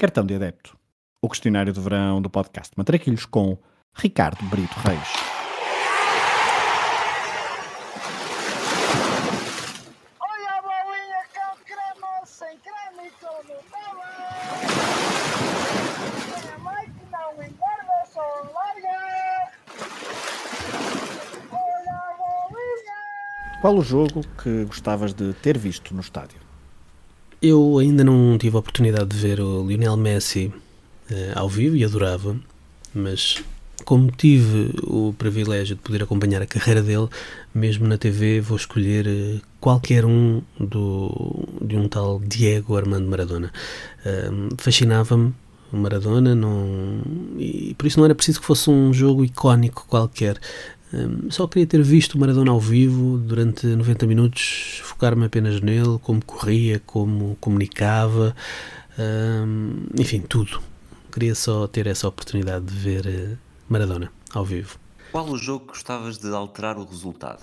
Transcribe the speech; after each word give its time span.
Cartão 0.00 0.24
de 0.24 0.34
Adepto, 0.34 0.78
o 1.20 1.28
questionário 1.28 1.74
de 1.74 1.78
verão 1.78 2.22
do 2.22 2.30
podcast 2.30 2.72
Matraquilhos 2.74 3.26
com 3.26 3.58
Ricardo 3.94 4.42
Brito 4.46 4.74
Reis. 4.78 5.08
Olha 10.18 10.52
a 10.56 10.62
bolinha 10.62 11.22
com 11.34 11.64
creme, 11.66 12.24
sem 12.24 12.58
creme 12.60 13.12
não 17.12 17.32
engorda, 17.44 18.06
só 18.10 18.22
larga. 18.54 19.52
Olha 21.52 21.92
a 21.92 22.16
bolinha. 22.16 23.60
Qual 23.60 23.76
o 23.76 23.82
jogo 23.82 24.22
que 24.42 24.64
gostavas 24.64 25.12
de 25.12 25.34
ter 25.34 25.58
visto 25.58 25.92
no 25.94 26.00
estádio? 26.00 26.49
Eu 27.42 27.78
ainda 27.78 28.04
não 28.04 28.36
tive 28.36 28.56
a 28.56 28.60
oportunidade 28.60 29.08
de 29.08 29.16
ver 29.16 29.40
o 29.40 29.66
Lionel 29.66 29.96
Messi 29.96 30.52
eh, 31.10 31.32
ao 31.34 31.48
vivo 31.48 31.74
e 31.74 31.82
adorava, 31.82 32.36
mas 32.94 33.42
como 33.86 34.10
tive 34.10 34.74
o 34.82 35.14
privilégio 35.16 35.74
de 35.74 35.80
poder 35.80 36.02
acompanhar 36.02 36.42
a 36.42 36.46
carreira 36.46 36.82
dele, 36.82 37.08
mesmo 37.54 37.86
na 37.86 37.96
TV, 37.96 38.42
vou 38.42 38.58
escolher 38.58 39.06
eh, 39.06 39.40
qualquer 39.58 40.04
um 40.04 40.42
do, 40.58 41.48
de 41.62 41.78
um 41.78 41.88
tal 41.88 42.20
Diego 42.20 42.76
Armando 42.76 43.08
Maradona. 43.08 43.50
Ahm, 44.04 44.50
Fascinava-me 44.58 45.32
Maradona, 45.72 46.34
não, 46.34 47.00
e 47.38 47.74
por 47.78 47.86
isso 47.86 47.98
não 47.98 48.04
era 48.04 48.14
preciso 48.14 48.40
que 48.40 48.46
fosse 48.46 48.68
um 48.68 48.92
jogo 48.92 49.24
icónico 49.24 49.86
qualquer. 49.88 50.38
Hum, 50.92 51.30
só 51.30 51.46
queria 51.46 51.66
ter 51.66 51.82
visto 51.82 52.14
o 52.14 52.18
Maradona 52.18 52.50
ao 52.50 52.60
vivo 52.60 53.16
durante 53.18 53.66
90 53.66 54.06
minutos, 54.06 54.80
focar-me 54.82 55.26
apenas 55.26 55.60
nele, 55.60 55.98
como 56.02 56.24
corria, 56.24 56.82
como 56.84 57.36
comunicava, 57.40 58.34
hum, 58.98 59.86
enfim, 59.98 60.20
tudo. 60.20 60.60
Queria 61.12 61.34
só 61.34 61.66
ter 61.66 61.86
essa 61.86 62.08
oportunidade 62.08 62.66
de 62.66 62.74
ver 62.74 63.06
eh, 63.06 63.36
Maradona 63.68 64.12
ao 64.32 64.44
vivo. 64.44 64.78
Qual 65.10 65.28
o 65.28 65.36
jogo 65.36 65.66
que 65.66 65.72
gostavas 65.72 66.18
de 66.18 66.28
alterar 66.28 66.78
o 66.78 66.84
resultado? 66.84 67.40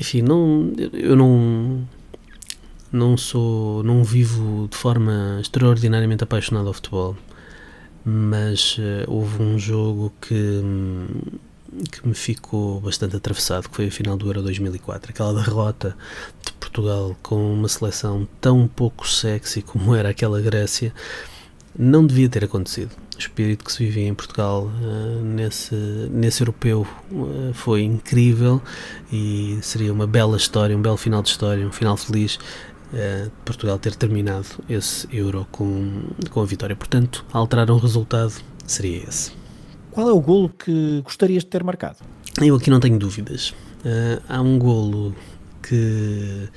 Enfim, 0.00 0.22
não, 0.22 0.72
eu 0.92 1.14
não 1.14 1.86
não 2.90 3.16
sou, 3.16 3.82
não 3.82 4.04
vivo 4.04 4.68
de 4.70 4.76
forma 4.76 5.38
extraordinariamente 5.40 6.22
apaixonado 6.22 6.68
ao 6.68 6.72
futebol, 6.72 7.16
mas 8.04 8.76
eh, 8.78 9.04
houve 9.08 9.42
um 9.42 9.58
jogo 9.58 10.12
que 10.20 10.34
hum, 10.34 11.06
que 11.90 12.06
me 12.06 12.14
ficou 12.14 12.80
bastante 12.80 13.16
atravessado, 13.16 13.68
que 13.68 13.76
foi 13.76 13.88
a 13.88 13.90
final 13.90 14.16
do 14.16 14.26
Euro 14.26 14.42
2004, 14.42 15.10
aquela 15.10 15.42
derrota 15.42 15.96
de 16.44 16.52
Portugal 16.52 17.16
com 17.22 17.54
uma 17.54 17.68
seleção 17.68 18.28
tão 18.40 18.68
pouco 18.68 19.08
sexy 19.08 19.62
como 19.62 19.94
era 19.94 20.08
aquela 20.08 20.40
Grécia, 20.40 20.92
não 21.76 22.06
devia 22.06 22.28
ter 22.28 22.44
acontecido. 22.44 22.90
O 23.16 23.18
espírito 23.18 23.64
que 23.64 23.72
se 23.72 23.84
vivia 23.84 24.08
em 24.08 24.14
Portugal 24.14 24.70
eh, 24.82 25.22
nesse, 25.22 25.74
nesse 26.10 26.42
europeu 26.42 26.86
eh, 27.12 27.52
foi 27.52 27.82
incrível 27.82 28.60
e 29.12 29.58
seria 29.62 29.92
uma 29.92 30.06
bela 30.06 30.36
história, 30.36 30.76
um 30.76 30.82
belo 30.82 30.96
final 30.96 31.22
de 31.22 31.30
história, 31.30 31.66
um 31.66 31.72
final 31.72 31.96
feliz 31.96 32.38
de 32.92 33.30
Portugal 33.44 33.76
ter 33.76 33.96
terminado 33.96 34.46
esse 34.68 35.08
Euro 35.12 35.46
com, 35.50 36.04
com 36.30 36.40
a 36.40 36.44
vitória. 36.44 36.76
Portanto, 36.76 37.24
alterar 37.32 37.68
um 37.70 37.78
resultado 37.78 38.34
seria 38.66 39.02
esse. 39.08 39.43
Qual 39.94 40.08
é 40.08 40.12
o 40.12 40.20
golo 40.20 40.48
que 40.48 41.00
gostarias 41.02 41.44
de 41.44 41.50
ter 41.50 41.62
marcado? 41.62 41.98
Eu 42.42 42.56
aqui 42.56 42.68
não 42.68 42.80
tenho 42.80 42.98
dúvidas. 42.98 43.54
Ah, 43.84 44.20
há 44.28 44.42
um 44.42 44.58
golo 44.58 45.14
que 45.62 46.48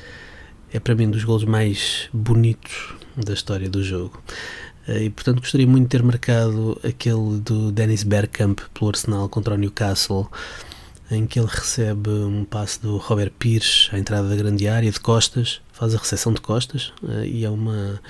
é 0.73 0.79
para 0.79 0.95
mim 0.95 1.07
dos 1.07 1.23
golos 1.23 1.43
mais 1.45 2.09
bonitos 2.11 2.95
da 3.15 3.33
história 3.33 3.69
do 3.69 3.83
jogo. 3.83 4.19
Ah, 4.87 4.97
e 4.97 5.11
portanto 5.11 5.39
gostaria 5.39 5.67
muito 5.67 5.83
de 5.83 5.89
ter 5.89 6.01
marcado 6.01 6.81
aquele 6.83 7.39
do 7.39 7.71
Dennis 7.71 8.01
Bergkamp 8.01 8.59
pelo 8.73 8.89
Arsenal 8.89 9.29
contra 9.29 9.53
o 9.53 9.57
Newcastle, 9.57 10.27
em 11.11 11.27
que 11.27 11.39
ele 11.39 11.47
recebe 11.47 12.09
um 12.09 12.43
passe 12.43 12.81
do 12.81 12.97
Robert 12.97 13.33
Pires 13.37 13.87
à 13.93 13.99
entrada 13.99 14.27
da 14.27 14.35
grande 14.35 14.67
área 14.67 14.89
de 14.89 14.99
costas, 14.99 15.61
faz 15.71 15.93
a 15.93 15.99
recepção 15.99 16.33
de 16.33 16.41
costas 16.41 16.91
ah, 17.07 17.23
e 17.23 17.45
é 17.45 17.49
uma 17.51 18.01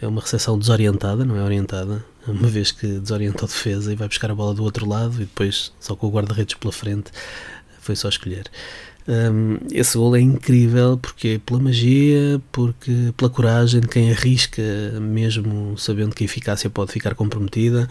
é 0.00 0.06
uma 0.06 0.20
recepção 0.20 0.58
desorientada, 0.58 1.24
não 1.24 1.36
é 1.36 1.42
orientada, 1.42 2.04
uma 2.26 2.48
vez 2.48 2.72
que 2.72 2.86
desorienta 2.86 3.44
a 3.44 3.48
defesa 3.48 3.92
e 3.92 3.96
vai 3.96 4.08
buscar 4.08 4.30
a 4.30 4.34
bola 4.34 4.54
do 4.54 4.62
outro 4.62 4.88
lado 4.88 5.14
e 5.16 5.20
depois, 5.20 5.72
só 5.80 5.94
com 5.94 6.06
o 6.06 6.10
guarda-redes 6.10 6.54
pela 6.54 6.72
frente, 6.72 7.10
foi 7.80 7.96
só 7.96 8.08
escolher. 8.08 8.50
Um, 9.08 9.58
esse 9.70 9.96
gol 9.96 10.16
é 10.16 10.20
incrível 10.20 10.98
porque 10.98 11.40
pela 11.46 11.60
magia, 11.60 12.42
porque 12.50 13.14
pela 13.16 13.30
coragem 13.30 13.80
de 13.80 13.86
quem 13.86 14.10
arrisca, 14.10 14.62
mesmo 15.00 15.78
sabendo 15.78 16.14
que 16.14 16.24
a 16.24 16.26
eficácia 16.26 16.68
pode 16.68 16.92
ficar 16.92 17.14
comprometida. 17.14 17.88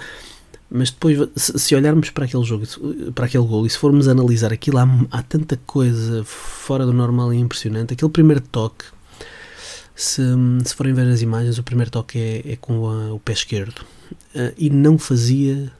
Mas 0.69 0.89
depois, 0.89 1.17
se 1.35 1.75
olharmos 1.75 2.09
para 2.09 2.25
aquele 2.25 2.43
jogo, 2.43 2.65
para 3.13 3.27
aquele 3.27 3.45
gol, 3.45 3.65
e 3.65 3.69
se 3.69 3.77
formos 3.77 4.07
analisar 4.07 4.51
aquilo, 4.51 4.79
há, 4.79 4.87
há 5.11 5.21
tanta 5.21 5.57
coisa 5.65 6.23
fora 6.25 6.85
do 6.85 6.91
normal 6.91 7.33
e 7.33 7.37
impressionante. 7.37 7.93
Aquele 7.93 8.11
primeiro 8.11 8.41
toque, 8.41 8.85
se, 9.95 10.21
se 10.65 10.75
forem 10.75 10.93
ver 10.93 11.07
as 11.07 11.21
imagens, 11.21 11.57
o 11.57 11.63
primeiro 11.63 11.89
toque 11.91 12.17
é, 12.45 12.51
é 12.53 12.55
com 12.55 12.87
a- 12.89 13.13
o 13.13 13.19
pé 13.19 13.33
esquerdo. 13.33 13.85
Ah, 14.35 14.51
e 14.57 14.69
não 14.69 14.97
fazia 14.97 15.71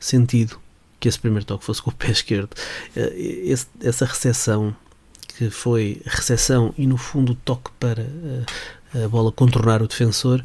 sentido 0.00 0.58
que 0.98 1.08
esse 1.08 1.18
primeiro 1.18 1.44
toque 1.44 1.64
fosse 1.64 1.82
com 1.82 1.90
o 1.90 1.94
pé 1.94 2.10
esquerdo. 2.10 2.50
Ah, 2.96 3.00
esse- 3.14 3.66
essa 3.82 4.04
recepção, 4.04 4.74
que 5.36 5.50
foi 5.50 6.00
recepção 6.04 6.74
e 6.78 6.86
no 6.86 6.96
fundo 6.96 7.34
toque 7.34 7.70
para 7.78 8.02
ah, 8.94 9.04
a 9.04 9.08
bola 9.08 9.30
contornar 9.32 9.82
o 9.82 9.88
defensor, 9.88 10.42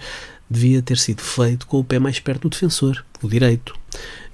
devia 0.50 0.82
ter 0.82 0.98
sido 0.98 1.22
feito 1.22 1.68
com 1.68 1.80
o 1.80 1.84
pé 1.84 2.00
mais 2.00 2.20
perto 2.20 2.44
do 2.44 2.50
defensor, 2.50 3.04
o 3.22 3.28
direito. 3.28 3.74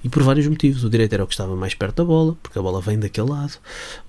E 0.02 0.08
por 0.08 0.22
vários 0.22 0.46
motivos. 0.46 0.84
O 0.84 0.90
direito 0.90 1.14
era 1.14 1.24
o 1.24 1.26
que 1.26 1.32
estava 1.32 1.56
mais 1.56 1.74
perto 1.74 1.96
da 1.96 2.04
bola, 2.04 2.36
porque 2.42 2.58
a 2.58 2.62
bola 2.62 2.80
vem 2.80 2.98
daquele 2.98 3.30
lado. 3.30 3.54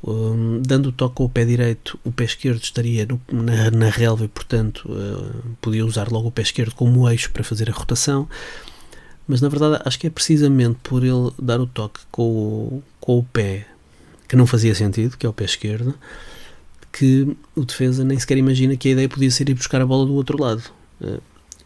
Hum, 0.06 0.62
dando 0.66 0.90
o 0.90 0.92
toque 0.92 1.16
com 1.16 1.24
o 1.26 1.30
pé 1.30 1.46
direito, 1.46 1.98
o 2.04 2.12
pé 2.12 2.26
esquerdo 2.26 2.62
estaria 2.62 3.06
no- 3.06 3.22
na, 3.32 3.72
na 3.72 3.90
relva 3.90 4.26
e, 4.26 4.28
portanto, 4.28 4.90
eh, 4.90 5.38
podia 5.62 5.86
usar 5.86 6.12
logo 6.12 6.28
o 6.28 6.32
pé 6.32 6.42
esquerdo 6.42 6.76
como 6.76 7.10
eixo 7.10 7.32
para 7.32 7.44
fazer 7.44 7.70
a 7.70 7.74
rotação. 7.74 8.28
Mas 9.28 9.40
na 9.42 9.48
verdade, 9.50 9.82
acho 9.86 9.98
que 9.98 10.06
é 10.06 10.10
precisamente 10.10 10.78
por 10.84 11.04
ele 11.04 11.32
dar 11.42 11.60
o 11.62 11.66
toque 11.66 12.02
com 12.12 12.24
o, 12.24 12.84
com 13.00 13.18
o 13.20 13.24
pé 13.24 13.66
que 14.28 14.36
não 14.36 14.46
fazia 14.46 14.76
sentido, 14.76 15.16
que 15.18 15.26
é 15.26 15.30
o 15.30 15.34
pé 15.34 15.46
esquerdo, 15.46 15.96
que 16.92 17.36
o 17.56 17.64
defesa 17.66 18.04
nem 18.04 18.20
sequer 18.20 18.38
imagina 18.38 18.76
que 18.76 18.90
a 18.90 18.92
ideia 18.92 19.10
podia 19.10 19.32
ser 19.32 19.50
ir 19.50 19.54
buscar 19.54 19.82
a 19.82 19.86
bola 19.86 20.06
do 20.06 20.14
outro 20.14 20.40
lado. 20.42 20.64
Eh, 21.02 21.20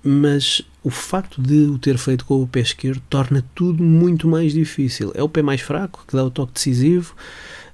mas 0.04 0.62
o 0.84 0.90
facto 0.90 1.42
de 1.42 1.66
o 1.66 1.78
ter 1.78 1.98
feito 1.98 2.26
com 2.26 2.42
o 2.42 2.48
pé 2.48 2.62
esquerdo 2.62 3.02
torna 3.10 3.44
tudo 3.54 3.84
muito 3.84 4.28
mais 4.28 4.54
difícil. 4.54 5.12
É 5.14 5.22
o 5.22 5.30
pé 5.30 5.42
mais 5.42 5.62
fraco 5.62 6.04
que 6.08 6.16
dá 6.16 6.24
o 6.24 6.32
toque 6.32 6.54
decisivo 6.54 7.14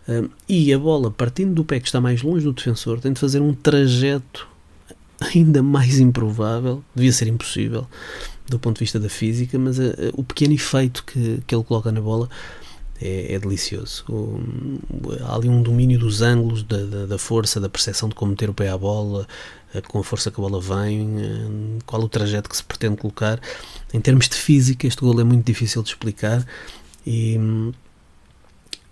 hum, 0.09 0.27
e 0.49 0.73
a 0.73 0.79
bola, 0.79 1.11
partindo 1.11 1.53
do 1.53 1.63
pé 1.63 1.79
que 1.79 1.85
está 1.87 2.01
mais 2.01 2.21
longe 2.23 2.43
do 2.45 2.53
defensor, 2.53 2.99
tem 2.99 3.13
de 3.13 3.19
fazer 3.19 3.41
um 3.41 3.53
trajeto 3.53 4.47
ainda 5.33 5.63
mais 5.63 5.99
improvável, 5.99 6.83
devia 6.93 7.11
ser 7.13 7.27
impossível 7.27 7.87
do 8.47 8.59
ponto 8.59 8.75
de 8.77 8.81
vista 8.81 8.99
da 8.99 9.09
física, 9.09 9.57
mas 9.57 9.79
eh, 9.79 9.95
eh, 9.97 10.11
o 10.13 10.23
pequeno 10.23 10.53
efeito 10.53 11.03
que, 11.03 11.41
que 11.47 11.55
ele 11.55 11.63
coloca 11.63 11.91
na 11.91 11.99
bola 12.01 12.29
é, 13.01 13.33
é 13.33 13.39
delicioso. 13.39 14.03
O- 14.07 14.39
há 15.23 15.35
ali 15.35 15.49
um 15.49 15.61
domínio 15.63 15.97
dos 15.97 16.21
ângulos, 16.21 16.61
da, 16.63 16.77
da, 16.85 17.05
da 17.07 17.17
força, 17.17 17.59
da 17.59 17.69
percepção 17.69 18.07
de 18.09 18.15
como 18.15 18.31
meter 18.31 18.49
o 18.49 18.53
pé 18.53 18.69
à 18.69 18.77
bola, 18.77 19.27
com 19.81 19.99
a 19.99 20.03
força 20.03 20.31
que 20.31 20.39
a 20.39 20.41
bola 20.41 20.59
vem, 20.61 21.15
eh, 21.19 21.81
qual 21.85 22.01
o 22.01 22.09
trajeto 22.09 22.49
que 22.49 22.57
se 22.57 22.63
pretende 22.63 22.97
colocar. 22.97 23.39
Em 23.93 23.99
termos 23.99 24.27
de 24.27 24.35
física, 24.35 24.87
este 24.87 25.01
gol 25.01 25.19
é 25.19 25.23
muito 25.23 25.45
difícil 25.45 25.81
de 25.83 25.89
explicar 25.89 26.45
e, 27.05 27.39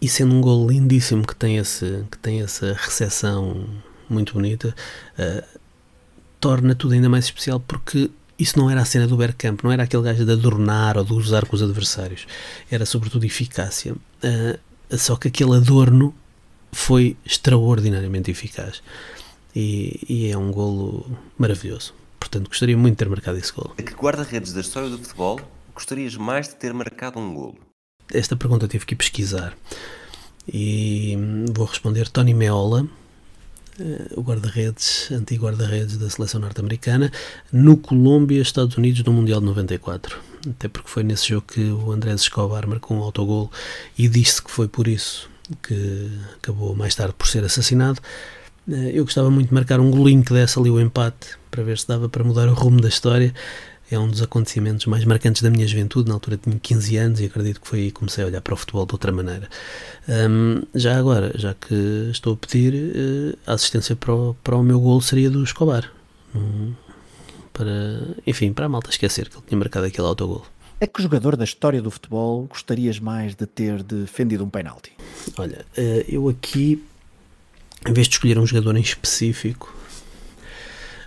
e 0.02 0.08
sendo 0.08 0.34
um 0.36 0.42
gol 0.42 0.70
lindíssimo 0.70 1.26
que 1.26 1.36
tem, 1.36 1.58
esse, 1.58 2.06
que 2.12 2.18
tem 2.18 2.42
essa 2.42 2.74
recepção 2.74 3.66
muito 4.10 4.34
bonita, 4.34 4.76
eh, 5.18 5.44
torna 6.40 6.76
tudo 6.76 6.94
ainda 6.94 7.10
mais 7.10 7.26
especial 7.26 7.60
porque 7.60 8.10
isso 8.38 8.58
não 8.58 8.70
era 8.70 8.82
a 8.82 8.86
cena 8.86 9.08
do 9.08 9.16
Bergkamp, 9.16 9.64
não 9.64 9.72
era 9.72 9.84
aquele 9.84 10.04
gajo 10.04 10.26
de 10.26 10.32
adornar 10.32 10.98
ou 10.98 11.04
de 11.04 11.14
usar 11.14 11.46
com 11.46 11.56
os 11.56 11.62
adversários, 11.62 12.28
era 12.70 12.86
sobretudo 12.86 13.26
eficácia. 13.26 13.96
Eh, 14.22 14.60
só 14.98 15.16
que 15.16 15.28
aquele 15.28 15.56
adorno 15.56 16.14
foi 16.72 17.16
extraordinariamente 17.26 18.30
eficaz 18.30 18.82
e, 19.56 20.00
e 20.08 20.32
é 20.32 20.38
um 20.38 20.52
golo 20.52 21.06
maravilhoso. 21.38 21.94
Portanto, 22.20 22.48
gostaria 22.48 22.78
muito 22.78 22.94
de 22.94 23.00
ter 23.00 23.10
marcado 23.10 23.38
esse 23.38 23.52
golo. 23.52 23.74
A 23.78 23.82
que 23.82 23.94
guarda-redes 23.94 24.54
da 24.54 24.62
história 24.62 24.90
do 24.90 24.98
futebol 24.98 25.40
gostarias 25.76 26.16
mais 26.16 26.48
de 26.48 26.56
ter 26.56 26.74
marcado 26.74 27.20
um 27.20 27.34
golo? 27.34 27.58
Esta 28.14 28.36
pergunta 28.36 28.68
tive 28.68 28.86
que 28.86 28.96
pesquisar 28.96 29.56
e 30.52 31.18
vou 31.54 31.66
responder 31.66 32.10
Tony 32.10 32.34
Meola, 32.34 32.88
eh, 33.80 34.08
o 34.16 34.22
guarda-redes, 34.22 35.10
antigo 35.12 35.46
guarda-redes 35.46 35.98
da 35.98 36.10
seleção 36.10 36.40
norte-americana, 36.42 37.12
no 37.52 37.78
Colômbia, 37.78 38.42
Estados 38.42 38.78
Unidos, 38.78 39.04
no 39.04 39.14
Mundial 39.14 39.40
de 39.40 39.46
94. 39.48 40.20
Até 40.50 40.68
porque 40.68 40.90
foi 40.90 41.04
nesse 41.04 41.30
jogo 41.30 41.46
que 41.48 41.62
o 41.72 41.92
Andrés 41.92 42.22
Escobar 42.22 42.68
marcou 42.68 42.98
um 42.98 43.02
autogol 43.02 43.50
e 43.98 44.08
disse 44.08 44.44
que 44.44 44.52
foi 44.52 44.68
por 44.68 44.88
isso 44.88 45.30
que 45.62 46.10
acabou 46.36 46.76
mais 46.76 46.94
tarde 46.96 47.16
por 47.18 47.28
ser 47.28 47.44
assassinado. 47.44 48.02
Eh, 48.70 48.92
Eu 48.94 49.04
gostava 49.06 49.30
muito 49.30 49.50
de 49.50 49.54
marcar 49.54 49.80
um 49.80 49.92
golinho 49.92 50.24
que 50.24 50.34
desse 50.34 50.58
ali 50.60 50.70
o 50.70 50.80
empate 50.80 51.38
para 51.50 51.64
ver 51.64 51.78
se 51.78 51.88
dava 51.88 52.10
para 52.10 52.24
mudar 52.24 52.48
o 52.48 52.54
rumo 52.54 52.82
da 52.82 52.90
história, 52.90 53.34
é 53.92 54.00
um 54.00 54.08
dos 54.10 54.22
acontecimentos 54.22 54.86
mais 54.88 55.06
marcantes 55.06 55.42
da 55.42 55.50
minha 55.50 55.68
juventude. 55.68 56.08
Na 56.08 56.16
altura 56.16 56.38
tinha 56.38 56.58
15 56.58 56.98
anos 56.98 57.20
e 57.20 57.26
acredito 57.26 57.62
que 57.62 57.68
foi 57.68 57.80
aí 57.80 57.86
que 57.88 57.94
comecei 57.94 58.24
a 58.24 58.28
olhar 58.28 58.42
para 58.42 58.54
o 58.54 58.58
futebol 58.58 58.86
de 58.86 58.94
outra 58.94 59.12
maneira. 59.12 59.48
Um, 60.08 60.64
já 60.74 60.98
agora, 60.98 61.32
já 61.36 61.54
que 61.54 62.10
estou 62.12 62.34
a 62.34 62.38
pedir, 62.38 62.74
uh, 62.74 63.38
a 63.46 63.54
assistência 63.54 63.96
para 63.96 64.14
o, 64.14 64.36
para 64.44 64.56
o 64.56 64.64
meu 64.64 64.80
gol 64.80 65.00
seria 65.02 65.30
do 65.30 65.44
Escobar. 65.44 65.92
Um, 66.34 66.74
para, 67.52 67.70
enfim, 68.26 68.52
para 68.52 68.66
a 68.66 68.70
malta 68.70 68.90
esquecer 68.90 69.30
que 69.30 69.36
ele 69.36 69.44
tinha 69.48 69.60
marcado 69.60 69.86
aquele 69.86 70.08
autogol. 70.08 70.44
É 70.80 70.88
que 70.88 71.02
jogador 71.02 71.38
da 71.38 71.44
história 71.44 71.82
do 71.82 71.92
futebol 71.92 72.48
gostarias 72.48 73.00
mais 73.00 73.36
de 73.36 73.46
ter 73.46 73.84
defendido 73.84 74.44
um 74.44 74.50
penalti? 74.50 74.92
Olha, 75.38 75.64
uh, 75.78 76.06
eu 76.08 76.28
aqui, 76.30 76.84
em 77.88 77.94
vez 77.94 78.08
de 78.08 78.16
escolher 78.16 78.38
um 78.38 78.46
jogador 78.46 78.76
em 78.76 78.82
específico, 78.82 79.74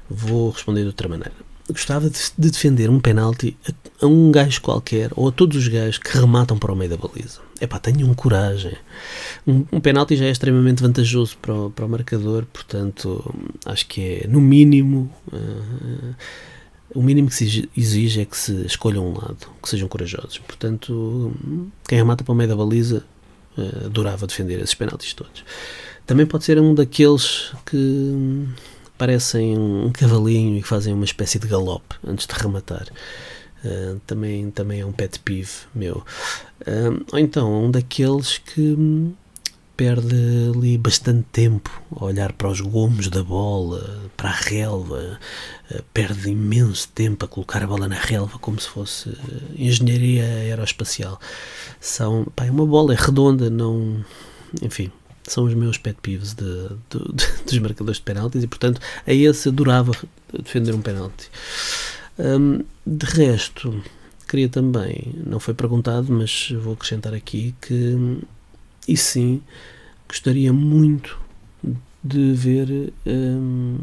vou 0.09 0.51
responder 0.51 0.83
de 0.83 0.89
outra 0.89 1.09
maneira 1.09 1.47
gostava 1.73 2.09
de, 2.09 2.19
de 2.39 2.51
defender 2.51 2.89
um 2.89 3.01
penalti 3.01 3.57
a, 3.69 4.05
a, 4.05 4.09
um 4.09 4.31
gajo 4.31 4.61
qualquer 4.61 5.11
ou 5.17 5.29
a 5.29 5.33
todos 5.33 5.57
os 5.57 5.69
gajos 5.69 5.99
que 5.99 6.17
rematam 6.17 6.59
para 6.59 6.73
o 6.73 6.77
meio 6.77 6.91
da 6.91 6.97
baliza. 6.97 7.41
É 7.61 7.67
pá, 7.67 7.79
tenham 7.79 8.13
coragem. 8.15 8.77
Um, 9.47 9.65
um 9.73 9.81
penalti 9.81 10.17
já 10.17 10.27
é 10.27 10.31
extremamente 10.31 10.83
vantajoso 10.83 11.37
para 11.39 11.55
o, 11.55 11.71
para 11.71 11.87
o 11.87 11.89
marcador, 11.89 12.45
portanto, 12.53 13.35
acho 13.65 13.87
que 13.87 14.23
é 14.23 14.27
no 14.29 14.41
mínimo. 14.41 15.13
Uh, 15.33 16.15
o 16.95 17.03
mínimo 17.03 17.29
que 17.29 17.35
se 17.35 17.69
exige 17.77 18.21
é 18.21 18.25
que 18.25 18.37
se 18.37 18.65
escolham 18.65 19.09
um 19.09 19.13
lado, 19.13 19.49
que 19.61 19.69
sejam 19.69 19.89
corajosos. 19.89 20.39
Portanto, 20.39 21.33
quem 21.89 21.99
remata 21.99 22.23
para 22.23 22.33
o 22.33 22.35
meio 22.35 22.49
da 22.49 22.57
baliza 22.57 23.05
uh, 23.59 23.87
adorava 23.87 24.27
defender 24.27 24.61
esses 24.61 24.75
penaltis 24.75 25.13
todos. 25.13 25.45
Também 26.07 26.25
pode 26.25 26.45
ser 26.45 26.59
um 26.61 26.75
daqueles 26.75 27.53
que 27.65 28.47
parecem 28.97 29.59
um 29.59 29.91
cavalinho 29.93 30.57
e 30.57 30.63
fazem 30.63 30.95
uma 30.95 31.05
espécie 31.05 31.39
de 31.39 31.49
galope 31.49 31.97
antes 32.07 32.27
de 32.27 32.35
rematar. 32.35 32.87
Uh, 33.65 34.01
também, 34.07 34.51
também 34.51 34.81
é 34.81 34.87
um 34.87 34.93
pet 34.93 35.19
peeve 35.19 35.51
meu. 35.75 36.05
Uh, 36.61 37.05
ou 37.13 37.19
então, 37.19 37.65
um 37.65 37.71
daqueles 37.71 38.39
que 38.39 39.13
perde 39.77 40.17
ali 40.55 40.79
bastante 40.79 41.27
tempo 41.33 41.71
a 41.95 42.05
olhar 42.05 42.33
para 42.33 42.49
os 42.49 42.61
gomos 42.61 43.09
da 43.09 43.23
bola, 43.23 44.09
para 44.17 44.31
a 44.31 44.33
relva, 44.33 45.19
uh, 45.71 45.83
perde 45.93 46.31
imenso 46.31 46.89
tempo 46.95 47.25
a 47.25 47.29
colocar 47.29 47.63
a 47.63 47.67
bola 47.67 47.89
na 47.89 47.97
relva 47.97 48.39
como 48.39 48.61
se 48.61 48.69
fosse 48.69 49.13
engenharia 49.57 50.25
aeroespacial. 50.25 51.19
São, 51.81 52.25
pá, 52.37 52.45
uma 52.45 52.65
bola 52.65 52.95
é 52.95 52.97
redonda, 52.97 53.51
não. 53.51 54.05
Enfim, 54.63 54.93
são 55.33 55.45
os 55.45 55.55
meus 55.55 55.79
pet 55.79 55.99
peeves 56.01 56.35
de, 56.35 56.69
de, 56.91 56.99
de, 57.13 57.43
dos 57.45 57.59
marcadores 57.59 57.99
de 57.99 58.03
penaltis 58.05 58.43
e, 58.43 58.47
portanto, 58.47 58.81
a 59.07 59.13
esse 59.13 59.49
adorava 59.49 59.93
defender 60.33 60.75
um 60.75 60.81
penalti. 60.81 61.31
Um, 62.19 62.65
de 62.87 63.07
resto, 63.07 63.83
queria 64.29 64.49
também, 64.49 65.15
não 65.27 65.39
foi 65.39 65.55
perguntado, 65.55 66.13
mas 66.13 66.51
vou 66.63 66.75
acrescentar 66.75 67.15
aqui 67.15 67.55
que, 67.61 68.19
e 68.89 68.97
sim, 68.97 69.43
gostaria 70.09 70.53
muito 70.53 71.19
de 72.03 72.33
ver 72.33 72.93
um, 73.05 73.79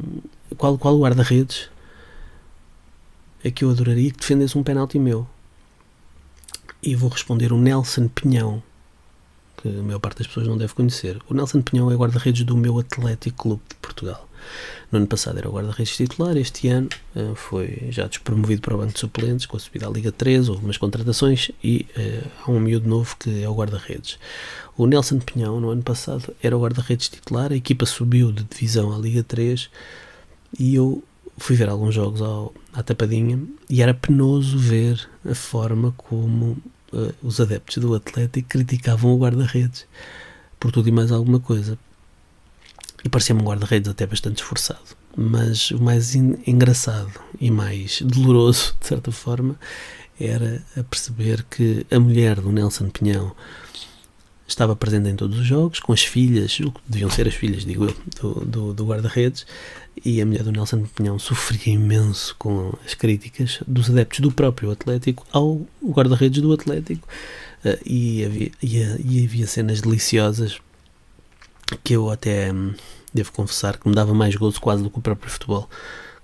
qual, 0.57 0.77
qual 0.77 0.97
guarda-redes 0.99 1.69
é 3.43 3.51
que 3.51 3.63
eu 3.65 3.69
adoraria 3.69 4.11
que 4.11 4.19
defendesse 4.19 4.57
um 4.57 4.63
penalti 4.63 4.97
meu. 4.97 5.27
E 6.81 6.95
vou 6.95 7.09
responder 7.09 7.51
o 7.51 7.57
Nelson 7.57 8.07
Pinhão 8.07 8.63
que 9.63 9.69
a 9.69 9.81
maior 9.81 9.99
parte 9.99 10.17
das 10.17 10.27
pessoas 10.27 10.45
não 10.45 10.57
deve 10.57 10.73
conhecer. 10.73 11.17
O 11.29 11.33
Nelson 11.33 11.61
Pinhão 11.61 11.89
é 11.89 11.95
guarda-redes 11.95 12.43
do 12.43 12.57
meu 12.57 12.77
Atlético 12.77 13.43
Clube 13.43 13.61
de 13.69 13.75
Portugal. 13.77 14.27
No 14.91 14.97
ano 14.97 15.07
passado 15.07 15.37
era 15.37 15.49
guarda-redes 15.49 15.95
titular, 15.95 16.35
este 16.35 16.67
ano 16.67 16.89
uh, 17.15 17.33
foi 17.33 17.87
já 17.89 18.05
despromovido 18.05 18.61
para 18.61 18.75
o 18.75 18.77
banco 18.77 18.91
de 18.91 18.99
suplentes, 18.99 19.45
com 19.45 19.55
a 19.55 19.59
subida 19.59 19.87
à 19.87 19.89
Liga 19.89 20.11
3, 20.11 20.49
houve 20.49 20.65
umas 20.65 20.75
contratações 20.75 21.49
e 21.63 21.87
uh, 21.97 22.29
há 22.43 22.51
um 22.51 22.59
miúdo 22.59 22.89
novo 22.89 23.15
que 23.17 23.41
é 23.41 23.47
o 23.47 23.55
guarda-redes. 23.55 24.19
O 24.77 24.85
Nelson 24.85 25.19
Pinhão, 25.19 25.61
no 25.61 25.69
ano 25.69 25.81
passado, 25.81 26.35
era 26.43 26.57
o 26.57 26.61
guarda-redes 26.61 27.07
titular, 27.07 27.53
a 27.53 27.55
equipa 27.55 27.85
subiu 27.85 28.33
de 28.33 28.43
divisão 28.43 28.93
à 28.93 28.97
Liga 28.97 29.23
3 29.23 29.69
e 30.59 30.75
eu 30.75 31.01
fui 31.37 31.55
ver 31.55 31.69
alguns 31.69 31.95
jogos 31.95 32.21
ao, 32.21 32.53
à 32.73 32.83
tapadinha 32.83 33.39
e 33.69 33.81
era 33.81 33.93
penoso 33.93 34.57
ver 34.57 35.09
a 35.25 35.33
forma 35.33 35.93
como 35.95 36.57
uh, 36.93 37.13
os 37.21 37.39
adeptos 37.39 37.77
do 37.77 37.93
Atlético 37.93 38.49
criticavam 38.49 39.13
o 39.13 39.17
guarda-redes 39.17 39.85
por 40.59 40.71
tudo 40.71 40.87
e 40.87 40.91
mais 40.91 41.11
alguma 41.11 41.39
coisa. 41.39 41.77
E 43.03 43.09
parecia-me 43.09 43.41
um 43.41 43.45
guarda-redes 43.45 43.89
até 43.89 44.05
bastante 44.05 44.37
esforçado. 44.37 44.95
Mas 45.15 45.71
o 45.71 45.81
mais 45.81 46.15
engraçado 46.15 47.11
e 47.39 47.51
mais 47.51 48.01
doloroso, 48.01 48.75
de 48.79 48.87
certa 48.87 49.11
forma, 49.11 49.59
era 50.19 50.63
a 50.77 50.83
perceber 50.83 51.43
que 51.49 51.85
a 51.91 51.99
mulher 51.99 52.39
do 52.39 52.51
Nelson 52.51 52.89
Pinhão 52.89 53.35
estava 54.53 54.75
presente 54.75 55.09
em 55.09 55.15
todos 55.15 55.39
os 55.39 55.45
jogos, 55.45 55.79
com 55.79 55.91
as 55.91 56.03
filhas, 56.03 56.59
deviam 56.87 57.09
ser 57.09 57.27
as 57.27 57.33
filhas, 57.33 57.65
digo 57.65 57.85
eu, 57.85 57.95
do, 58.21 58.45
do, 58.45 58.73
do 58.73 58.85
guarda-redes, 58.85 59.45
e 60.03 60.21
a 60.21 60.25
mulher 60.25 60.43
do 60.43 60.51
Nelson 60.51 60.83
Pinhão 60.95 61.17
sofria 61.19 61.73
imenso 61.73 62.35
com 62.37 62.73
as 62.85 62.93
críticas 62.93 63.59
dos 63.67 63.89
adeptos 63.89 64.19
do 64.19 64.31
próprio 64.31 64.71
Atlético 64.71 65.25
ao 65.31 65.61
guarda-redes 65.83 66.41
do 66.41 66.53
Atlético, 66.53 67.07
uh, 67.65 67.77
e, 67.85 68.23
havia, 68.23 68.51
e, 68.61 68.77
e, 69.21 69.25
havia 69.25 69.47
cenas 69.47 69.81
deliciosas 69.81 70.59
que 71.83 71.93
eu 71.93 72.09
até 72.09 72.53
hum, 72.53 72.73
devo 73.13 73.31
confessar 73.31 73.77
que 73.77 73.87
me 73.87 73.95
dava 73.95 74.13
mais 74.13 74.35
gozo 74.35 74.61
quase 74.61 74.83
do 74.83 74.89
que 74.89 74.99
o 74.99 75.01
próprio 75.01 75.31
futebol, 75.31 75.69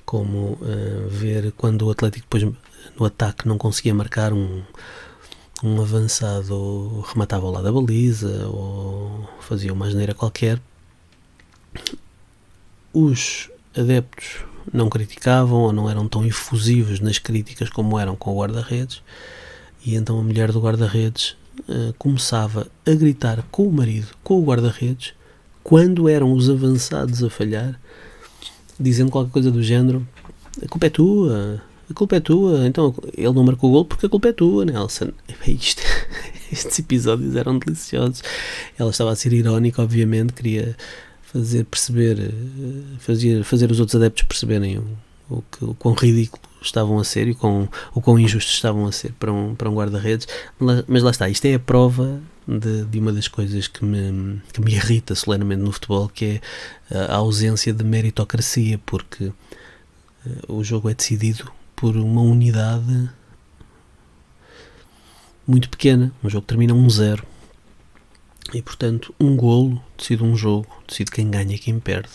como 0.05 0.53
uh, 0.61 1.09
ver 1.09 1.51
quando 1.53 1.83
o 1.83 1.91
Atlético 1.91 2.25
depois 2.29 2.55
no 2.97 3.05
ataque 3.05 3.47
não 3.47 3.57
conseguia 3.57 3.93
marcar 3.93 4.33
um 4.33 4.61
um 5.63 5.81
avançado 5.81 7.03
rematava 7.07 7.49
lá 7.49 7.61
da 7.61 7.71
baliza 7.71 8.47
ou 8.47 9.27
fazia 9.39 9.73
uma 9.73 9.87
asneira 9.87 10.13
qualquer, 10.13 10.59
os 12.93 13.49
adeptos 13.75 14.45
não 14.73 14.89
criticavam 14.89 15.59
ou 15.59 15.73
não 15.73 15.89
eram 15.89 16.07
tão 16.07 16.25
efusivos 16.25 16.99
nas 16.99 17.17
críticas 17.17 17.69
como 17.69 17.99
eram 17.99 18.15
com 18.15 18.31
o 18.31 18.39
guarda-redes, 18.39 19.01
e 19.85 19.95
então 19.95 20.19
a 20.19 20.23
mulher 20.23 20.51
do 20.51 20.61
guarda-redes 20.61 21.35
uh, 21.61 21.93
começava 21.97 22.67
a 22.85 22.91
gritar 22.91 23.43
com 23.51 23.67
o 23.67 23.71
marido, 23.71 24.07
com 24.23 24.39
o 24.39 24.43
guarda-redes, 24.43 25.13
quando 25.63 26.07
eram 26.07 26.33
os 26.33 26.49
avançados 26.49 27.23
a 27.23 27.29
falhar, 27.29 27.79
dizendo 28.79 29.11
qualquer 29.11 29.31
coisa 29.31 29.51
do 29.51 29.61
género: 29.61 30.07
a 30.63 30.67
culpa 30.67 30.87
é 30.87 30.89
tua, 30.89 31.61
a 31.89 31.93
culpa 31.93 32.17
é 32.17 32.19
tua. 32.19 32.67
Então 32.67 32.93
ele 33.17 33.33
não 33.33 33.43
marcou 33.43 33.69
o 33.69 33.73
gol 33.73 33.85
porque 33.85 34.05
a 34.05 34.09
culpa 34.09 34.29
é 34.29 34.33
tua, 34.33 34.65
Nelson. 34.65 35.11
Isto, 35.47 35.81
estes 36.51 36.79
episódios 36.79 37.35
eram 37.35 37.57
deliciosos. 37.59 38.23
Ela 38.77 38.89
estava 38.89 39.11
a 39.11 39.15
ser 39.15 39.33
irónica, 39.33 39.81
obviamente, 39.81 40.33
queria 40.33 40.75
fazer 41.21 41.63
perceber, 41.65 42.19
eh, 42.19 42.97
fazer, 42.99 43.43
fazer 43.43 43.69
os 43.69 43.79
outros 43.79 43.95
adeptos 43.95 44.23
perceberem 44.23 44.79
o, 44.79 44.87
o, 45.29 45.43
que, 45.43 45.63
o 45.63 45.73
quão 45.75 45.93
ridículo 45.93 46.41
estavam 46.61 46.99
a 46.99 47.03
ser 47.03 47.27
e 47.27 47.31
o 47.31 47.35
quão, 47.35 47.69
o 47.93 48.01
quão 48.01 48.19
injustos 48.19 48.55
estavam 48.55 48.85
a 48.87 48.91
ser 48.91 49.13
para 49.13 49.31
um, 49.31 49.55
para 49.55 49.69
um 49.69 49.75
guarda-redes. 49.75 50.27
Mas 50.87 51.03
lá 51.03 51.11
está, 51.11 51.29
isto 51.29 51.45
é 51.45 51.53
a 51.53 51.59
prova 51.59 52.19
de, 52.47 52.85
de, 52.85 52.99
uma 52.99 53.13
das 53.13 53.27
coisas 53.27 53.67
que 53.67 53.85
me, 53.85 54.41
que 54.51 54.59
me 54.59 54.73
irrita 54.73 55.13
solenemente 55.13 55.61
no 55.61 55.71
futebol, 55.71 56.09
que 56.09 56.25
é 56.25 56.41
a 57.11 57.15
ausência 57.17 57.71
de 57.71 57.83
meritocracia, 57.83 58.79
porque 58.85 59.25
uh, 59.25 59.33
o 60.47 60.63
jogo 60.63 60.89
é 60.89 60.95
decidido 60.95 61.51
por 61.79 61.95
uma 61.95 62.21
unidade 62.21 63.09
muito 65.47 65.69
pequena. 65.69 66.11
Um 66.21 66.29
jogo 66.29 66.45
termina 66.45 66.73
1-0. 66.73 67.23
E 68.53 68.61
portanto, 68.61 69.15
um 69.17 69.37
golo 69.37 69.81
decide 69.97 70.21
um 70.21 70.35
jogo, 70.35 70.67
decide 70.85 71.09
quem 71.09 71.31
ganha 71.31 71.55
e 71.55 71.57
quem 71.57 71.79
perde. 71.79 72.09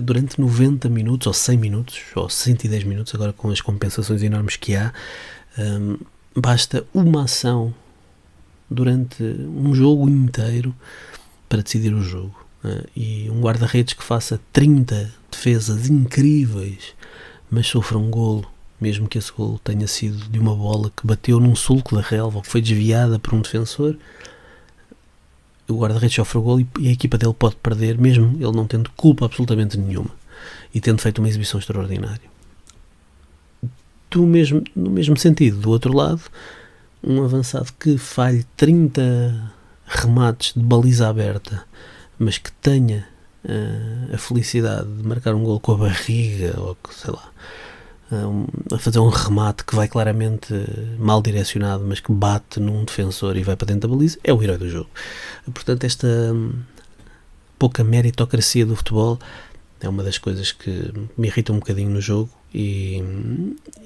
Durante 0.00 0.40
90 0.40 0.88
minutos, 0.88 1.28
ou 1.28 1.32
100 1.32 1.56
minutos, 1.58 2.00
ou 2.16 2.28
110 2.28 2.82
minutos, 2.82 3.14
agora 3.14 3.32
com 3.32 3.50
as 3.50 3.60
compensações 3.60 4.20
enormes 4.22 4.56
que 4.56 4.74
há, 4.74 4.92
um, 5.58 5.98
basta 6.34 6.84
uma 6.92 7.24
ação 7.24 7.72
durante 8.68 9.22
um 9.22 9.72
jogo 9.74 10.08
inteiro 10.08 10.74
para 11.48 11.62
decidir 11.62 11.94
o 11.94 12.02
jogo. 12.02 12.34
Uh, 12.64 12.88
e 12.96 13.30
um 13.30 13.40
guarda-redes 13.40 13.94
que 13.94 14.02
faça 14.02 14.40
30 14.52 15.12
defesas 15.30 15.88
incríveis, 15.88 16.94
mas 17.50 17.66
sofra 17.66 17.98
um 17.98 18.10
golo 18.10 18.51
mesmo 18.82 19.08
que 19.08 19.16
esse 19.16 19.30
gol 19.30 19.60
tenha 19.62 19.86
sido 19.86 20.28
de 20.28 20.40
uma 20.40 20.56
bola 20.56 20.90
que 20.90 21.06
bateu 21.06 21.38
num 21.38 21.54
sulco 21.54 21.94
da 21.94 22.02
relva 22.02 22.38
ou 22.38 22.42
que 22.42 22.48
foi 22.48 22.60
desviada 22.60 23.16
por 23.16 23.32
um 23.32 23.40
defensor, 23.40 23.96
o 25.68 25.78
guarda-redes 25.78 26.16
sofre 26.16 26.38
o 26.38 26.42
gol 26.42 26.60
e 26.60 26.88
a 26.88 26.90
equipa 26.90 27.16
dele 27.16 27.32
pode 27.32 27.54
perder, 27.56 27.96
mesmo 27.96 28.36
ele 28.40 28.50
não 28.50 28.66
tendo 28.66 28.90
culpa 28.96 29.24
absolutamente 29.24 29.78
nenhuma 29.78 30.10
e 30.74 30.80
tendo 30.80 31.00
feito 31.00 31.20
uma 31.20 31.28
exibição 31.28 31.60
extraordinária. 31.60 32.32
Do 34.10 34.26
mesmo, 34.26 34.62
no 34.74 34.90
mesmo 34.90 35.16
sentido, 35.16 35.58
do 35.58 35.70
outro 35.70 35.96
lado, 35.96 36.22
um 37.02 37.22
avançado 37.22 37.72
que 37.78 37.96
falhe 37.96 38.44
30 38.56 39.52
remates 39.86 40.54
de 40.54 40.60
baliza 40.62 41.08
aberta, 41.08 41.64
mas 42.18 42.36
que 42.36 42.50
tenha 42.50 43.06
uh, 43.44 44.14
a 44.14 44.18
felicidade 44.18 44.88
de 44.92 45.06
marcar 45.06 45.34
um 45.36 45.44
gol 45.44 45.60
com 45.60 45.72
a 45.72 45.76
barriga 45.76 46.54
ou 46.58 46.76
sei 46.90 47.12
lá 47.12 47.30
a 48.72 48.78
fazer 48.78 48.98
um 48.98 49.08
remate 49.08 49.64
que 49.64 49.74
vai 49.74 49.88
claramente 49.88 50.52
mal 50.98 51.22
direcionado, 51.22 51.84
mas 51.86 52.00
que 52.00 52.12
bate 52.12 52.60
num 52.60 52.84
defensor 52.84 53.36
e 53.36 53.42
vai 53.42 53.56
para 53.56 53.66
dentro 53.66 53.88
da 53.88 53.94
baliza, 53.94 54.18
é 54.22 54.32
o 54.32 54.42
herói 54.42 54.58
do 54.58 54.68
jogo. 54.68 54.90
Portanto, 55.52 55.84
esta 55.84 56.08
pouca 57.58 57.84
meritocracia 57.84 58.66
do 58.66 58.76
futebol 58.76 59.18
é 59.80 59.88
uma 59.88 60.02
das 60.02 60.18
coisas 60.18 60.52
que 60.52 60.92
me 61.16 61.28
irrita 61.28 61.52
um 61.52 61.58
bocadinho 61.58 61.90
no 61.90 62.00
jogo 62.00 62.30
e, 62.54 63.02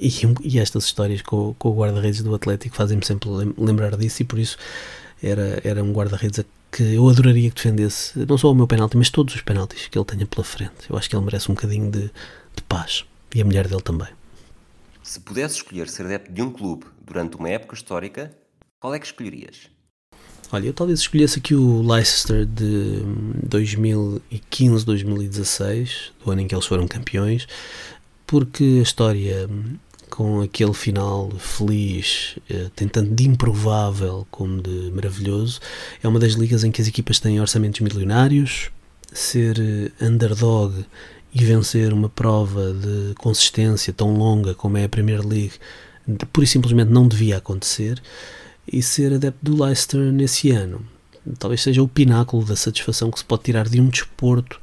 e, 0.00 0.10
e 0.42 0.58
estas 0.58 0.84
histórias 0.84 1.22
com, 1.22 1.54
com 1.58 1.70
o 1.70 1.76
guarda-redes 1.76 2.22
do 2.22 2.34
Atlético 2.34 2.76
fazem-me 2.76 3.04
sempre 3.04 3.28
lembrar 3.56 3.96
disso 3.96 4.22
e 4.22 4.24
por 4.24 4.38
isso 4.38 4.56
era, 5.22 5.60
era 5.64 5.82
um 5.82 5.92
guarda-redes 5.92 6.44
que 6.70 6.94
eu 6.94 7.08
adoraria 7.08 7.48
que 7.48 7.56
defendesse 7.56 8.18
não 8.26 8.36
só 8.36 8.50
o 8.50 8.54
meu 8.54 8.66
penalti, 8.66 8.96
mas 8.96 9.08
todos 9.08 9.34
os 9.34 9.40
penaltis 9.40 9.88
que 9.88 9.96
ele 9.96 10.04
tenha 10.04 10.26
pela 10.26 10.44
frente. 10.44 10.90
Eu 10.90 10.96
acho 10.96 11.08
que 11.08 11.16
ele 11.16 11.24
merece 11.24 11.50
um 11.50 11.54
bocadinho 11.54 11.90
de, 11.90 12.02
de 12.02 12.62
paz 12.68 13.04
e 13.36 13.42
a 13.42 13.44
mulher 13.44 13.68
dele 13.68 13.82
também. 13.82 14.08
Se 15.02 15.20
pudesse 15.20 15.56
escolher 15.56 15.86
ser 15.88 16.06
adepto 16.06 16.32
de 16.32 16.40
um 16.40 16.50
clube 16.50 16.86
durante 17.04 17.36
uma 17.36 17.50
época 17.50 17.74
histórica, 17.74 18.34
qual 18.80 18.94
é 18.94 18.98
que 18.98 19.04
escolherias? 19.04 19.68
Olha, 20.50 20.68
eu 20.68 20.72
talvez 20.72 21.00
escolhesse 21.00 21.38
aqui 21.38 21.54
o 21.54 21.82
Leicester 21.82 22.46
de 22.46 23.02
2015-2016, 23.46 26.12
do 26.24 26.30
ano 26.30 26.40
em 26.40 26.48
que 26.48 26.54
eles 26.54 26.64
foram 26.64 26.88
campeões, 26.88 27.46
porque 28.26 28.76
a 28.78 28.82
história 28.82 29.46
com 30.08 30.40
aquele 30.40 30.72
final 30.72 31.30
feliz, 31.32 32.38
eh, 32.48 32.70
tem 32.74 32.88
tanto 32.88 33.14
de 33.14 33.28
improvável 33.28 34.26
como 34.30 34.62
de 34.62 34.90
maravilhoso, 34.92 35.60
é 36.02 36.08
uma 36.08 36.18
das 36.18 36.32
ligas 36.32 36.64
em 36.64 36.70
que 36.70 36.80
as 36.80 36.88
equipas 36.88 37.20
têm 37.20 37.38
orçamentos 37.40 37.80
milionários, 37.80 38.70
ser 39.12 39.58
eh, 39.58 39.90
underdog 40.04 40.86
e 41.38 41.44
vencer 41.44 41.92
uma 41.92 42.08
prova 42.08 42.72
de 42.72 43.14
consistência 43.16 43.92
tão 43.92 44.16
longa 44.16 44.54
como 44.54 44.78
é 44.78 44.84
a 44.84 44.88
Premier 44.88 45.20
League, 45.20 45.52
pura 46.32 46.44
e 46.44 46.48
simplesmente 46.48 46.90
não 46.90 47.06
devia 47.06 47.36
acontecer 47.36 48.02
e 48.66 48.82
ser 48.82 49.12
adepto 49.12 49.38
do 49.42 49.62
Leicester 49.62 50.00
nesse 50.12 50.50
ano. 50.50 50.80
Talvez 51.38 51.60
seja 51.60 51.82
o 51.82 51.88
pináculo 51.88 52.42
da 52.42 52.56
satisfação 52.56 53.10
que 53.10 53.18
se 53.18 53.24
pode 53.24 53.42
tirar 53.42 53.68
de 53.68 53.80
um 53.80 53.88
desporto 53.88 54.58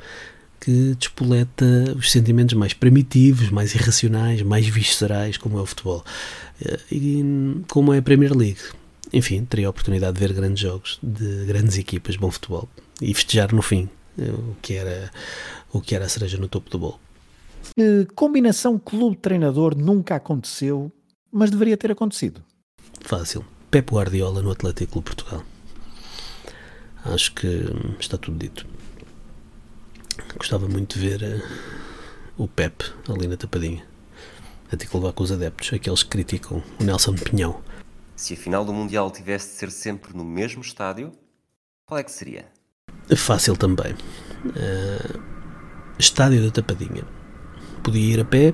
que 0.59 0.95
despoleta 0.97 1.93
os 1.95 2.11
sentimentos 2.11 2.55
mais 2.55 2.73
primitivos, 2.73 3.51
mais 3.51 3.75
irracionais, 3.75 4.41
mais 4.41 4.65
viscerais, 4.65 5.37
como 5.37 5.59
é 5.59 5.61
o 5.61 5.65
futebol. 5.65 6.03
Eh, 6.63 6.79
e 6.91 7.63
como 7.69 7.93
é 7.93 7.99
a 7.99 8.01
Premier 8.01 8.35
League. 8.35 8.61
Enfim, 9.11 9.45
teria 9.45 9.67
a 9.67 9.69
oportunidade 9.69 10.13
de 10.13 10.25
ver 10.25 10.33
grandes 10.33 10.61
jogos 10.61 10.97
de 11.03 11.45
grandes 11.45 11.77
equipas, 11.77 12.15
bom 12.15 12.31
futebol 12.31 12.67
e 13.01 13.13
festejar 13.13 13.53
no 13.53 13.61
fim 13.61 13.89
eh, 14.17 14.29
o 14.29 14.55
que 14.61 14.73
era, 14.75 15.11
o 15.73 15.81
que 15.81 15.95
era 15.95 16.05
a 16.05 16.09
cereja 16.09 16.37
no 16.37 16.47
topo 16.47 16.69
do 16.69 16.77
bolo. 16.77 16.99
combinação 18.15 18.77
clube-treinador 18.77 19.75
nunca 19.75 20.15
aconteceu, 20.15 20.91
mas 21.31 21.49
deveria 21.49 21.75
ter 21.75 21.91
acontecido. 21.91 22.43
Fácil. 23.01 23.43
Pep 23.71 23.91
Guardiola 23.91 24.43
no 24.43 24.51
Atlético 24.51 24.93
Clube 24.93 25.07
Portugal. 25.07 25.43
Acho 27.03 27.33
que 27.33 27.63
está 27.99 28.17
tudo 28.17 28.37
dito. 28.37 28.67
Gostava 30.37 30.67
muito 30.67 30.99
de 30.99 31.09
ver 31.09 31.23
uh, 31.23 32.43
o 32.43 32.47
Pep 32.47 32.85
ali 33.09 33.27
na 33.27 33.35
tapadinha. 33.35 33.83
A 34.71 34.77
ter 34.77 34.87
que 34.87 34.95
levar 34.95 35.11
com 35.11 35.23
os 35.23 35.31
adeptos, 35.31 35.73
aqueles 35.73 36.03
que 36.03 36.09
criticam 36.09 36.63
o 36.79 36.83
Nelson 36.83 37.15
Pinhão. 37.15 37.61
Se 38.15 38.35
a 38.35 38.37
final 38.37 38.63
do 38.63 38.71
Mundial 38.71 39.09
tivesse 39.09 39.49
de 39.49 39.53
ser 39.55 39.71
sempre 39.71 40.15
no 40.15 40.23
mesmo 40.23 40.61
estádio, 40.61 41.11
qual 41.85 41.99
é 41.99 42.03
que 42.03 42.11
seria? 42.11 42.45
Fácil 43.15 43.57
também. 43.57 43.93
Uh, 44.45 45.32
estádio 45.97 46.43
da 46.43 46.51
Tapadinha. 46.51 47.03
Podia 47.81 48.13
ir 48.13 48.19
a 48.19 48.25
pé, 48.25 48.53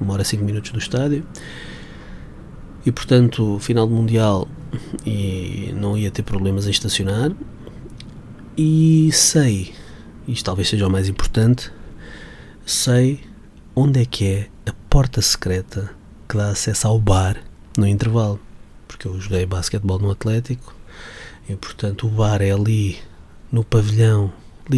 uma 0.00 0.14
hora 0.14 0.24
cinco 0.24 0.44
minutos 0.44 0.70
do 0.72 0.78
estádio 0.78 1.24
e 2.84 2.92
portanto, 2.92 3.58
final 3.60 3.86
do 3.86 3.94
Mundial 3.94 4.46
e 5.06 5.72
não 5.74 5.96
ia 5.96 6.10
ter 6.10 6.22
problemas 6.22 6.66
em 6.66 6.70
estacionar. 6.70 7.32
E 8.56 9.10
sei, 9.12 9.74
isto 10.28 10.44
talvez 10.44 10.68
seja 10.68 10.86
o 10.86 10.90
mais 10.90 11.08
importante, 11.08 11.72
sei 12.66 13.20
onde 13.74 14.02
é 14.02 14.04
que 14.04 14.26
é 14.26 14.48
a 14.66 14.72
porta 14.88 15.20
secreta 15.22 15.90
que 16.28 16.36
dá 16.36 16.50
acesso 16.50 16.86
ao 16.86 16.98
bar 16.98 17.42
no 17.76 17.86
intervalo. 17.86 18.38
Porque 18.86 19.08
eu 19.08 19.18
joguei 19.20 19.46
basquetebol 19.46 19.98
no 19.98 20.10
Atlético 20.10 20.74
e 21.48 21.56
portanto 21.56 22.06
o 22.06 22.10
bar 22.10 22.42
é 22.42 22.50
ali 22.50 22.98
no 23.50 23.64
pavilhão, 23.64 24.32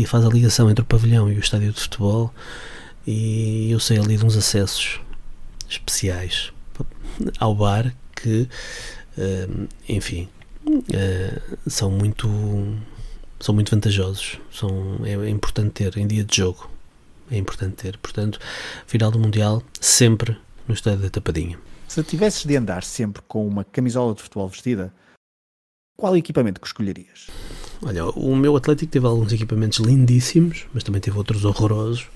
faz 0.07 0.25
a 0.25 0.29
ligação 0.29 0.71
entre 0.71 0.83
o 0.83 0.87
pavilhão 0.87 1.31
e 1.31 1.37
o 1.37 1.41
estádio 1.41 1.73
de 1.73 1.81
futebol 1.81 2.33
e 3.07 3.71
eu 3.71 3.79
sei 3.79 3.99
ali 3.99 4.17
de 4.17 4.25
uns 4.25 4.37
acessos 4.37 5.01
especiais 5.69 6.53
ao 7.39 7.55
bar 7.55 7.95
que, 8.15 8.49
uh, 9.17 9.69
enfim, 9.89 10.29
uh, 10.67 11.59
são 11.69 11.91
muito 11.91 12.29
são 13.39 13.55
muito 13.55 13.71
vantajosos. 13.71 14.39
São, 14.51 15.01
é, 15.05 15.13
é, 15.13 15.29
importante 15.29 15.71
ter 15.71 15.97
em 15.99 16.07
dia 16.07 16.25
de 16.25 16.37
jogo. 16.37 16.71
É 17.31 17.37
importante 17.37 17.77
ter. 17.77 17.99
Portanto, 17.99 18.39
final 18.87 19.11
do 19.11 19.19
Mundial, 19.19 19.63
sempre 19.81 20.37
no 20.67 20.75
estádio 20.75 21.01
da 21.01 21.11
Tapadinha. 21.11 21.59
Se 21.87 22.03
tivesses 22.03 22.45
de 22.45 22.57
andar 22.57 22.83
sempre 22.83 23.23
com 23.29 23.47
uma 23.47 23.65
camisola 23.65 24.15
de 24.15 24.23
futebol 24.23 24.49
vestida, 24.49 24.93
qual 25.97 26.17
equipamento 26.17 26.61
que 26.61 26.67
escolherias? 26.67 27.29
Olha, 27.83 28.07
o 28.07 28.35
meu 28.35 28.57
Atlético 28.57 28.91
teve 28.91 29.07
alguns 29.07 29.33
equipamentos 29.33 29.79
lindíssimos, 29.79 30.67
mas 30.73 30.83
também 30.83 31.01
teve 31.01 31.17
outros 31.17 31.45
horrorosos. 31.45 32.07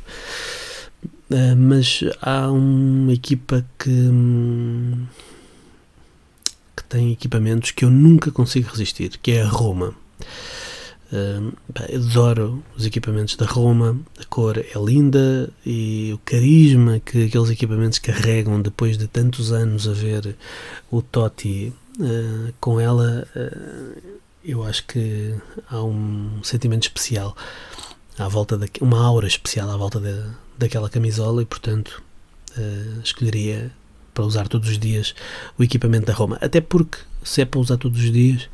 Uh, 1.31 1.57
mas 1.57 2.01
há 2.21 2.51
uma 2.51 3.13
equipa 3.13 3.65
que, 3.79 3.91
hum, 3.91 5.07
que 6.77 6.85
tem 6.85 7.13
equipamentos 7.13 7.71
que 7.71 7.85
eu 7.85 7.91
nunca 7.91 8.31
consigo 8.31 8.69
resistir, 8.71 9.19
que 9.23 9.33
é 9.33 9.43
a 9.43 9.49
Roma. 9.49 9.95
Uh, 11.13 11.53
adoro 11.93 12.63
os 12.77 12.87
equipamentos 12.87 13.35
da 13.35 13.45
Roma, 13.45 13.99
a 14.21 14.25
cor 14.27 14.59
é 14.59 14.79
linda 14.79 15.53
e 15.67 16.13
o 16.15 16.19
carisma 16.19 17.01
que 17.01 17.25
aqueles 17.25 17.51
equipamentos 17.51 17.99
carregam 17.99 18.63
depois 18.63 18.97
de 18.97 19.09
tantos 19.09 19.51
anos 19.51 19.89
a 19.89 19.93
ver 19.93 20.37
o 20.89 21.03
Totti 21.03 21.73
uh, 21.99 22.53
com 22.61 22.79
ela, 22.79 23.27
uh, 23.35 24.21
eu 24.45 24.65
acho 24.65 24.87
que 24.87 25.35
há 25.69 25.83
um 25.83 26.43
sentimento 26.43 26.85
especial 26.85 27.37
à 28.19 28.29
volta 28.29 28.57
da, 28.57 28.67
uma 28.81 29.03
aura 29.05 29.27
especial 29.27 29.71
à 29.71 29.77
volta 29.77 30.01
daquela 30.59 30.89
camisola 30.89 31.43
e 31.43 31.47
portanto 31.47 32.03
uh, 32.57 33.01
escolheria 33.03 33.71
para 34.15 34.25
usar 34.25 34.49
todos 34.49 34.69
os 34.69 34.79
dias 34.79 35.15
o 35.59 35.63
equipamento 35.63 36.07
da 36.07 36.13
Roma. 36.13 36.39
Até 36.41 36.61
porque 36.61 36.99
se 37.23 37.43
é 37.43 37.45
para 37.45 37.61
usar 37.61 37.77
todos 37.77 38.01
os 38.03 38.11
dias 38.11 38.49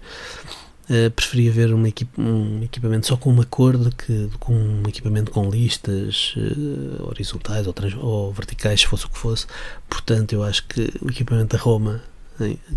uh, 0.91 1.11
preferia 1.13 1.53
ver 1.53 1.73
um, 1.73 1.87
equip 1.87 2.09
um, 2.21 2.63
equipamento 2.63 3.07
só 3.07 3.17
com 3.17 3.31
uma 3.31 3.45
cor 3.45 3.77
do 3.77 3.95
que 3.95 4.29
com 4.41 4.55
um 4.55 4.83
equipamento 4.89 5.31
com 5.31 5.49
listas 5.49 6.35
uh, 6.37 7.09
horizontais 7.09 7.67
ou, 7.67 7.75
ou, 8.01 8.33
verticais 8.33 8.81
se 8.81 8.87
fosse 8.87 9.07
o 9.07 9.09
que 9.09 9.19
fosse. 9.19 9.47
Portanto 9.89 10.33
eu 10.33 10.43
acho 10.43 10.67
que 10.67 10.93
o 11.01 11.11
equipamento 11.11 11.57
da 11.57 11.63
Roma 11.63 12.03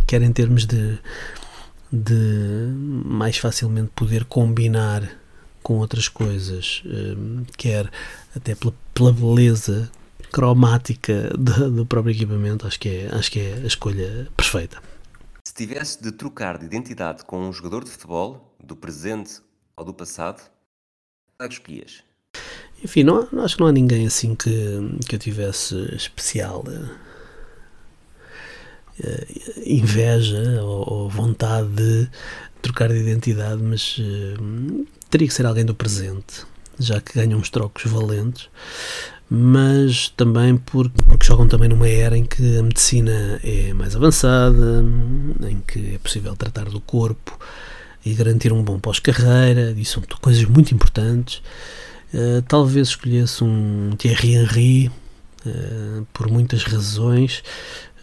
quer 0.07 0.21
em 0.21 0.31
termos 0.31 0.65
de 0.65 0.97
de 1.91 2.67
mais 3.05 3.37
facilmente 3.37 3.91
poder 3.95 4.25
combinar 4.25 5.09
com 5.61 5.79
outras 5.79 6.07
coisas, 6.07 6.83
um, 6.85 7.43
quer 7.57 7.89
até 8.35 8.55
pela, 8.55 9.11
beleza 9.11 9.91
cromática 10.31 11.31
do, 11.37 11.85
próprio 11.85 12.13
equipamento, 12.13 12.67
acho 12.67 12.79
que, 12.79 12.89
é, 12.89 13.15
acho 13.15 13.31
que 13.31 13.39
é 13.39 13.53
a 13.55 13.67
escolha 13.67 14.27
perfeita. 14.37 14.81
Se 15.43 15.53
tivesse 15.53 16.01
de 16.01 16.11
trocar 16.11 16.57
de 16.57 16.65
identidade 16.65 17.23
com 17.25 17.49
um 17.49 17.51
jogador 17.51 17.83
de 17.83 17.89
futebol, 17.89 18.55
do 18.63 18.75
presente 18.75 19.41
ou 19.75 19.83
do 19.83 19.93
passado, 19.93 20.41
qual 21.37 21.45
é 21.45 21.47
que 21.47 21.55
escolhias? 21.55 22.03
Enfim, 22.83 23.03
não, 23.03 23.27
acho 23.43 23.55
que 23.55 23.61
não 23.61 23.67
há 23.67 23.71
ninguém 23.71 24.05
assim 24.05 24.35
que, 24.35 24.51
que 25.07 25.15
eu 25.15 25.19
tivesse 25.19 25.75
especial 25.95 26.63
uh, 26.67 26.89
inveja 29.65 30.61
ou, 30.61 30.93
ou, 30.93 31.09
vontade 31.09 31.69
de 31.69 32.09
trocar 32.61 32.89
de 32.89 32.97
identidade, 32.97 33.61
mas 33.61 33.97
uh, 33.99 34.85
teria 35.09 35.27
que 35.27 35.33
ser 35.33 35.45
alguém 35.45 35.65
do 35.65 35.73
presente, 35.73 36.45
já 36.77 36.99
que 36.99 37.13
ganham 37.13 37.39
uns 37.39 37.49
trocos 37.49 37.89
valentes, 37.89 38.49
mas 39.29 40.09
também 40.09 40.57
porque, 40.57 41.03
porque 41.03 41.25
jogam 41.25 41.47
também 41.47 41.69
numa 41.69 41.87
era 41.87 42.17
em 42.17 42.25
que 42.25 42.57
a 42.57 42.63
medicina 42.63 43.39
é 43.43 43.73
mais 43.73 43.95
avançada, 43.95 44.83
em 45.47 45.61
que 45.61 45.95
é 45.95 45.97
possível 45.99 46.35
tratar 46.35 46.65
do 46.65 46.81
corpo 46.81 47.37
e 48.05 48.13
garantir 48.13 48.51
um 48.51 48.63
bom 48.63 48.79
pós-carreira, 48.79 49.73
e 49.77 49.85
são 49.85 50.01
coisas 50.21 50.43
muito 50.45 50.73
importantes. 50.73 51.41
Uh, 52.13 52.41
talvez 52.47 52.87
escolhesse 52.89 53.43
um 53.43 53.91
Thierry 53.95 54.33
Henry 54.33 54.91
uh, 55.45 56.07
por 56.11 56.27
muitas 56.29 56.63
razões. 56.63 57.43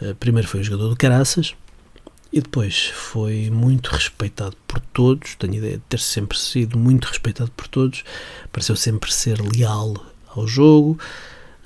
Uh, 0.01 0.15
primeiro 0.17 0.49
foi 0.49 0.63
jogador 0.63 0.89
do 0.89 0.97
Caraças, 0.97 1.55
e 2.33 2.41
depois 2.41 2.89
foi 2.89 3.51
muito 3.51 3.89
respeitado 3.89 4.57
por 4.67 4.81
todos. 4.81 5.35
Tenho 5.37 5.55
ideia 5.55 5.77
de 5.77 5.83
ter 5.89 6.01
sempre 6.01 6.39
sido 6.39 6.79
muito 6.79 7.07
respeitado 7.07 7.51
por 7.53 7.67
todos. 7.69 8.05
Pareceu 8.53 8.77
sempre 8.77 9.13
ser 9.13 9.41
leal 9.41 9.95
ao 10.35 10.47
jogo. 10.47 10.99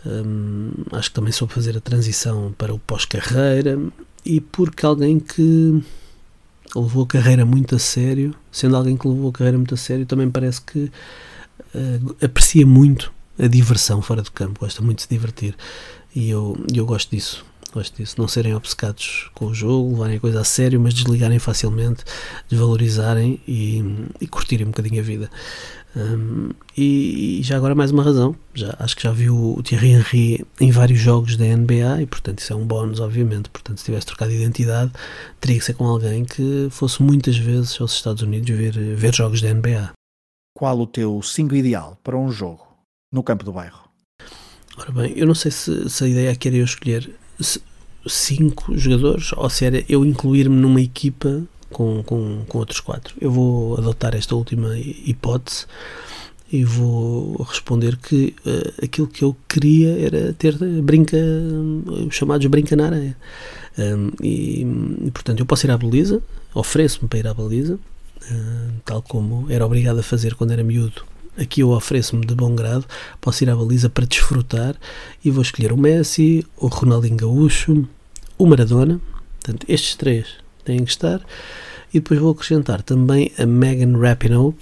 hum, 0.06 0.70
acho 0.92 1.08
que 1.08 1.14
também 1.14 1.32
soube 1.32 1.52
fazer 1.52 1.76
a 1.76 1.80
transição 1.80 2.54
para 2.56 2.72
o 2.72 2.78
pós-carreira 2.78 3.78
e 4.24 4.40
porque 4.40 4.86
alguém 4.86 5.18
que 5.18 5.82
levou 6.74 7.02
a 7.02 7.06
carreira 7.06 7.44
muito 7.44 7.74
a 7.74 7.78
sério, 7.78 8.34
sendo 8.52 8.76
alguém 8.76 8.96
que 8.96 9.08
levou 9.08 9.30
a 9.30 9.32
carreira 9.32 9.58
muito 9.58 9.74
a 9.74 9.76
sério, 9.76 10.06
também 10.06 10.30
parece 10.30 10.60
que 10.60 10.90
uh, 11.74 12.16
aprecia 12.22 12.66
muito 12.66 13.12
a 13.38 13.46
diversão 13.46 14.00
fora 14.00 14.22
do 14.22 14.30
campo, 14.30 14.60
gosta 14.60 14.82
muito 14.82 14.98
de 14.98 15.02
se 15.02 15.08
divertir 15.08 15.56
e 16.14 16.30
eu, 16.30 16.56
eu 16.72 16.86
gosto 16.86 17.10
disso. 17.10 17.49
Gosto 17.72 17.96
disso, 17.96 18.16
não 18.18 18.26
serem 18.26 18.54
obcecados 18.54 19.30
com 19.32 19.46
o 19.46 19.54
jogo, 19.54 19.92
levarem 19.92 20.16
a 20.16 20.20
coisa 20.20 20.40
a 20.40 20.44
sério, 20.44 20.80
mas 20.80 20.92
desligarem 20.92 21.38
facilmente, 21.38 22.04
desvalorizarem 22.48 23.40
e, 23.46 23.84
e 24.20 24.26
curtirem 24.26 24.66
um 24.66 24.70
bocadinho 24.70 25.00
a 25.00 25.04
vida. 25.04 25.30
Um, 25.94 26.50
e, 26.76 27.40
e, 27.40 27.42
já 27.42 27.56
agora 27.56 27.74
mais 27.74 27.90
uma 27.90 28.04
razão, 28.04 28.36
já, 28.54 28.76
acho 28.78 28.96
que 28.96 29.02
já 29.02 29.10
viu 29.10 29.56
o 29.56 29.62
Thierry 29.62 29.90
Henry 29.90 30.46
em 30.60 30.70
vários 30.70 31.00
jogos 31.00 31.36
da 31.36 31.44
NBA 31.44 32.02
e 32.02 32.06
portanto 32.06 32.38
isso 32.38 32.52
é 32.52 32.56
um 32.56 32.64
bónus 32.64 33.00
obviamente, 33.00 33.50
portanto 33.50 33.78
se 33.78 33.86
tivesse 33.86 34.06
trocado 34.06 34.30
de 34.30 34.36
identidade 34.36 34.92
teria 35.40 35.58
que 35.58 35.64
ser 35.64 35.74
com 35.74 35.84
alguém 35.84 36.24
que 36.24 36.68
fosse 36.70 37.02
muitas 37.02 37.36
vezes 37.36 37.80
aos 37.80 37.92
Estados 37.92 38.22
Unidos 38.22 38.48
ver, 38.56 38.72
ver 38.94 39.12
jogos 39.12 39.40
da 39.40 39.52
NBA. 39.52 39.90
Qual 40.56 40.78
o 40.78 40.86
teu 40.86 41.20
5 41.20 41.56
ideal 41.56 41.98
para 42.04 42.16
um 42.16 42.30
jogo 42.30 42.64
no 43.12 43.24
campo 43.24 43.44
do 43.44 43.52
bairro? 43.52 43.88
Ora 44.76 44.92
bem, 44.92 45.12
eu 45.16 45.26
não 45.26 45.34
sei 45.34 45.50
se, 45.50 45.90
se 45.90 46.04
a 46.04 46.08
ideia 46.08 46.30
aqui 46.30 46.46
era 46.46 46.56
eu 46.56 46.64
escolher 46.64 47.12
cinco 48.06 48.76
jogadores 48.76 49.32
ou 49.36 49.48
se 49.50 49.64
era 49.64 49.84
eu 49.88 50.04
incluir-me 50.04 50.56
numa 50.56 50.80
equipa 50.80 51.42
com, 51.70 52.02
com, 52.02 52.44
com 52.48 52.58
outros 52.58 52.80
quatro. 52.80 53.14
Eu 53.20 53.30
vou 53.30 53.76
adotar 53.76 54.14
esta 54.14 54.34
última 54.34 54.76
hipótese 54.78 55.66
e 56.52 56.64
vou 56.64 57.42
responder 57.42 57.96
que 57.96 58.34
uh, 58.44 58.84
aquilo 58.84 59.06
que 59.06 59.22
eu 59.22 59.36
queria 59.48 59.98
era 60.04 60.32
ter 60.32 60.56
brinca, 60.82 61.16
os 62.08 62.14
chamados 62.14 62.46
brinca 62.46 62.74
na 62.74 62.86
areia. 62.86 63.16
Um, 63.78 64.10
e, 64.20 64.62
e, 65.06 65.10
portanto, 65.12 65.38
eu 65.38 65.46
posso 65.46 65.64
ir 65.66 65.70
à 65.70 65.78
baliza, 65.78 66.20
ofereço-me 66.52 67.08
para 67.08 67.18
ir 67.20 67.26
à 67.28 67.34
baliza, 67.34 67.74
uh, 67.74 68.72
tal 68.84 69.00
como 69.00 69.46
era 69.48 69.64
obrigado 69.64 70.00
a 70.00 70.02
fazer 70.02 70.34
quando 70.34 70.50
era 70.50 70.64
miúdo. 70.64 71.02
Aqui 71.40 71.62
eu 71.62 71.70
ofereço-me 71.70 72.26
de 72.26 72.34
bom 72.34 72.54
grado, 72.54 72.84
posso 73.18 73.42
ir 73.42 73.48
à 73.48 73.56
baliza 73.56 73.88
para 73.88 74.04
desfrutar 74.04 74.76
e 75.24 75.30
vou 75.30 75.40
escolher 75.40 75.72
o 75.72 75.76
Messi, 75.76 76.46
o 76.58 76.66
Ronaldinho 76.66 77.16
Gaúcho, 77.16 77.88
o 78.36 78.46
Maradona. 78.46 79.00
Portanto, 79.40 79.64
estes 79.66 79.94
três 79.94 80.26
têm 80.66 80.84
que 80.84 80.90
estar. 80.90 81.18
E 81.94 81.98
depois 81.98 82.20
vou 82.20 82.32
acrescentar 82.32 82.82
também 82.82 83.32
a 83.38 83.46
Megan 83.46 83.98
Rapinoe, 83.98 84.54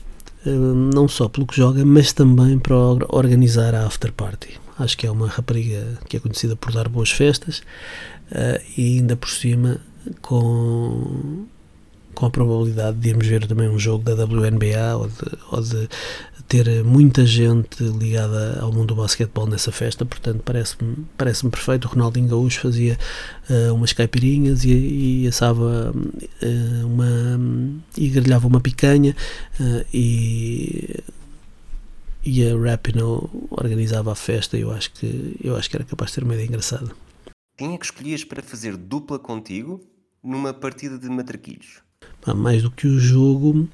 eh, 0.47 0.50
não 0.50 1.08
só 1.08 1.28
pelo 1.28 1.49
que 1.49 1.56
joga, 1.56 1.85
mas 1.85 2.12
também 2.12 2.61
para 2.61 2.76
organizar 3.08 3.75
a 3.75 3.85
after 3.85 4.12
party. 4.12 4.61
Acho 4.78 4.97
que 4.97 5.04
é 5.04 5.11
uma 5.11 5.26
rapariga 5.26 5.99
que 6.08 6.16
é 6.16 6.20
conhecida 6.20 6.54
por 6.54 6.73
dar 6.73 6.88
boas 6.88 7.11
festas 7.11 7.61
eh, 8.30 8.62
e 8.76 8.99
ainda 8.99 9.16
por 9.16 9.28
cima 9.28 9.80
com, 10.23 11.44
com 12.18 12.26
a 12.26 12.30
probabilidade 12.30 12.98
de 12.98 13.10
irmos 13.10 13.28
ver 13.28 13.46
também 13.46 13.68
um 13.68 13.78
jogo 13.78 14.02
da 14.02 14.12
WNBA 14.25 14.96
ou 14.96 15.06
de, 15.06 15.38
ou 15.52 15.62
de 15.62 15.88
ter 16.48 16.82
muita 16.82 17.25
gente 17.25 17.80
ligada 17.80 18.58
ao 18.60 18.72
mundo 18.72 18.87
do 18.87 18.96
basquetebol 18.96 19.46
nessa 19.46 19.70
festa, 19.70 20.04
portanto 20.04 20.42
parece-me 20.44 21.06
parece 21.16 21.48
perfeito. 21.48 21.84
O 21.84 21.90
Ronaldinho 21.92 22.26
Gaúcho 22.26 22.62
fazia 22.62 22.98
uh, 23.48 23.72
umas 23.72 23.92
caipirinhas 23.92 24.64
e, 24.64 24.70
e 25.22 25.28
assava 25.28 25.94
uh, 25.94 26.87
uma 26.87 27.40
e 27.96 28.08
grelhava 28.08 28.48
uma 28.48 28.60
picanha 28.60 29.14
uh, 29.60 29.87
e 29.94 31.00
e 32.25 32.44
a 32.50 32.58
Rapino 32.58 33.30
organizava 33.48 34.10
a 34.10 34.16
festa 34.16 34.58
eu 34.58 34.72
acho 34.72 34.92
que 34.92 35.37
eu 35.40 35.54
acho 35.54 35.70
que 35.70 35.76
era 35.76 35.84
capaz 35.84 36.10
de 36.10 36.14
ser 36.16 36.25
uma 36.25 36.34
ideia 36.34 36.48
engraçada. 36.48 36.90
Quem 37.56 37.75
é 37.75 37.78
que 37.78 37.84
escolhias 37.84 38.25
para 38.25 38.42
fazer 38.42 38.76
dupla 38.76 39.20
contigo 39.20 39.80
numa 40.20 40.52
partida 40.52 40.98
de 40.98 41.08
matraquilhos? 41.08 41.87
Mais 42.34 42.62
do 42.62 42.70
que 42.70 42.86
o 42.86 42.98
jogo, 42.98 43.68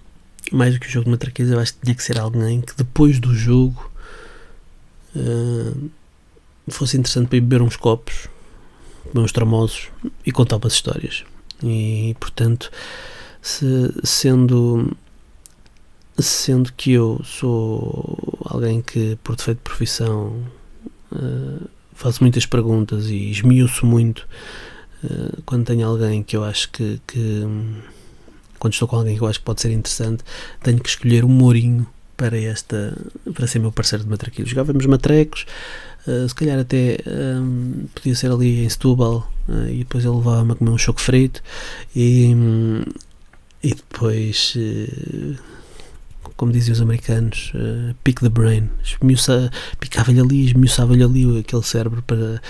mais 0.52 0.74
do 0.74 0.80
que 0.80 0.86
o 0.86 0.90
jogo 0.90 1.04
de 1.04 1.10
matraquilhos, 1.10 1.52
eu 1.52 1.58
acho 1.58 1.74
que 1.74 1.80
tinha 1.80 1.94
que 1.94 2.02
ser 2.02 2.18
alguém 2.18 2.60
que 2.60 2.76
depois 2.76 3.18
do 3.18 3.34
jogo 3.34 3.90
uh, 5.16 5.90
fosse 6.68 6.96
interessante 6.96 7.28
para 7.28 7.36
ir 7.36 7.40
beber 7.40 7.62
uns 7.62 7.76
copos, 7.76 8.28
beber 9.06 9.20
uns 9.20 9.32
tramosos 9.32 9.88
e 10.24 10.32
contar 10.32 10.56
umas 10.56 10.72
histórias. 10.72 11.24
E 11.62 12.16
portanto, 12.20 12.70
se, 13.40 13.66
sendo 14.02 14.96
sendo 16.16 16.72
que 16.72 16.92
eu 16.92 17.20
sou 17.24 18.38
alguém 18.44 18.80
que 18.80 19.18
por 19.24 19.34
defeito 19.34 19.58
de 19.58 19.64
profissão 19.64 20.44
uh, 21.10 21.68
faço 21.92 22.22
muitas 22.22 22.46
perguntas 22.46 23.06
e 23.06 23.30
esmiuço 23.30 23.84
muito 23.84 24.28
uh, 25.02 25.42
quando 25.44 25.66
tenho 25.66 25.88
alguém 25.88 26.22
que 26.22 26.36
eu 26.36 26.44
acho 26.44 26.70
que, 26.70 27.00
que 27.04 27.44
quando 28.64 28.72
estou 28.72 28.88
com 28.88 28.96
alguém 28.96 29.14
que 29.14 29.22
eu 29.22 29.26
acho 29.26 29.40
que 29.40 29.44
pode 29.44 29.60
ser 29.60 29.70
interessante, 29.72 30.24
tenho 30.62 30.80
que 30.80 30.88
escolher 30.88 31.22
um 31.22 31.28
Mourinho 31.28 31.86
para 32.16 32.38
esta 32.40 32.96
para 33.34 33.46
ser 33.46 33.58
meu 33.58 33.70
parceiro 33.70 34.04
de 34.04 34.08
matraquilhos. 34.08 34.48
Jogávamos 34.48 34.86
matrecos, 34.86 35.44
uh, 36.06 36.26
se 36.26 36.34
calhar 36.34 36.58
até 36.58 36.96
um, 37.06 37.82
ehm, 37.82 37.86
podia 37.94 38.14
ser 38.14 38.30
ali 38.30 38.64
em 38.64 38.68
Setúbal 38.70 39.30
uh, 39.46 39.68
e 39.68 39.80
depois 39.80 40.02
ele 40.02 40.14
levava-me 40.16 40.52
a 40.52 40.54
comer 40.54 40.70
um 40.70 40.78
choque 40.78 41.02
frito 41.02 41.42
e, 41.94 42.34
e 43.62 43.74
depois 43.74 44.54
uh, 44.56 45.38
como 46.38 46.50
dizem 46.50 46.72
os 46.72 46.80
americanos, 46.80 47.52
uh, 47.54 47.94
pick 48.02 48.20
the 48.20 48.30
brain, 48.30 48.70
picava-lhe 49.78 50.20
ali, 50.20 50.46
esmiuçava-lhe 50.46 51.04
ali 51.04 51.38
aquele 51.38 51.62
cérebro 51.62 52.02
para, 52.02 52.40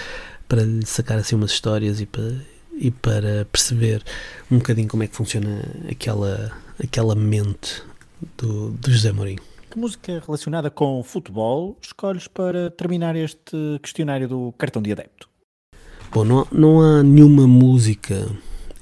para 0.46 0.62
lhe 0.62 0.87
sacar 0.87 1.18
assim 1.18 1.35
umas 1.35 1.50
histórias 1.50 2.00
e 2.00 2.07
para, 2.07 2.35
e 2.76 2.90
para 2.90 3.44
perceber 3.46 4.02
um 4.50 4.58
bocadinho 4.58 4.88
como 4.88 5.02
é 5.02 5.06
que 5.06 5.16
funciona 5.16 5.62
aquela, 5.90 6.52
aquela 6.82 7.14
mente 7.14 7.82
do, 8.37 8.70
do 8.70 8.90
José 8.90 9.12
Mourinho. 9.12 9.40
Que 9.70 9.78
música 9.78 10.22
relacionada 10.24 10.70
com 10.70 11.02
futebol 11.02 11.76
escolhes 11.82 12.28
para 12.28 12.70
terminar 12.70 13.16
este 13.16 13.56
questionário 13.82 14.28
do 14.28 14.54
cartão 14.56 14.80
de 14.80 14.92
adepto? 14.92 15.28
Bom, 16.12 16.24
não, 16.24 16.46
não 16.52 16.80
há 16.80 17.02
nenhuma 17.02 17.46
música 17.46 18.28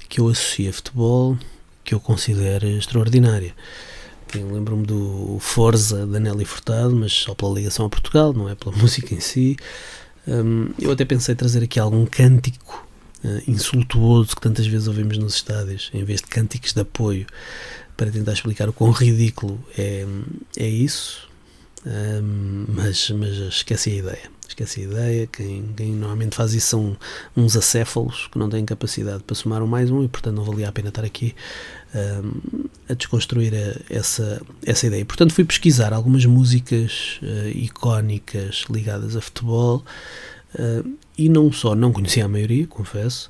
que 0.07 0.19
eu 0.19 0.27
associe 0.27 0.69
a 0.69 0.73
futebol 0.73 1.37
que 1.83 1.95
eu 1.95 1.99
considere 1.99 2.77
extraordinária. 2.77 3.55
Lembro-me 4.35 4.85
do 4.85 5.37
Forza 5.39 6.07
da 6.07 6.19
Nelly 6.19 6.45
Furtado, 6.45 6.95
mas 6.95 7.11
só 7.11 7.35
pela 7.35 7.53
ligação 7.53 7.85
a 7.85 7.89
Portugal, 7.89 8.33
não 8.33 8.49
é 8.49 8.55
pela 8.55 8.73
música 8.77 9.13
em 9.13 9.19
si. 9.19 9.57
Um, 10.27 10.69
eu 10.79 10.91
até 10.91 11.05
pensei 11.05 11.35
trazer 11.35 11.63
aqui 11.63 11.79
algum 11.79 12.05
cântico 12.05 12.87
uh, 13.23 13.41
insultuoso 13.47 14.35
que 14.35 14.41
tantas 14.41 14.67
vezes 14.67 14.87
ouvimos 14.87 15.17
nos 15.17 15.35
estádios, 15.35 15.89
em 15.93 16.03
vez 16.03 16.21
de 16.21 16.27
cânticos 16.27 16.73
de 16.73 16.81
apoio, 16.81 17.25
para 17.95 18.11
tentar 18.11 18.33
explicar 18.33 18.67
o 18.69 18.73
quão 18.73 18.91
ridículo 18.91 19.63
é, 19.77 20.05
é 20.57 20.67
isso. 20.67 21.31
Um, 21.85 22.65
mas, 22.69 23.09
mas 23.09 23.35
esquece 23.37 23.89
a 23.89 23.93
ideia. 23.93 24.33
Esquece 24.47 24.81
a 24.81 24.83
ideia. 24.83 25.27
Quem, 25.27 25.73
quem 25.75 25.91
normalmente 25.91 26.35
faz 26.35 26.53
isso 26.53 26.67
são 26.67 26.97
uns 27.35 27.55
acéfalos 27.55 28.27
que 28.31 28.37
não 28.37 28.49
têm 28.49 28.63
capacidade 28.65 29.23
para 29.23 29.35
somar 29.35 29.61
um 29.61 29.67
mais 29.67 29.91
um 29.91 30.03
e, 30.03 30.07
portanto, 30.07 30.35
não 30.35 30.43
valia 30.43 30.69
a 30.69 30.71
pena 30.71 30.89
estar 30.89 31.03
aqui 31.03 31.35
um, 31.93 32.65
a 32.87 32.93
desconstruir 32.93 33.53
a, 33.53 33.93
essa, 33.93 34.41
essa 34.65 34.87
ideia. 34.87 35.03
Portanto, 35.05 35.33
fui 35.33 35.43
pesquisar 35.43 35.93
algumas 35.93 36.25
músicas 36.25 37.19
uh, 37.21 37.49
icónicas 37.49 38.65
ligadas 38.69 39.15
a 39.15 39.21
futebol 39.21 39.83
Uh, 40.55 40.97
e 41.17 41.29
não 41.29 41.51
só 41.51 41.75
não 41.75 41.91
conhecia 41.91 42.25
a 42.25 42.27
maioria, 42.27 42.67
confesso, 42.67 43.29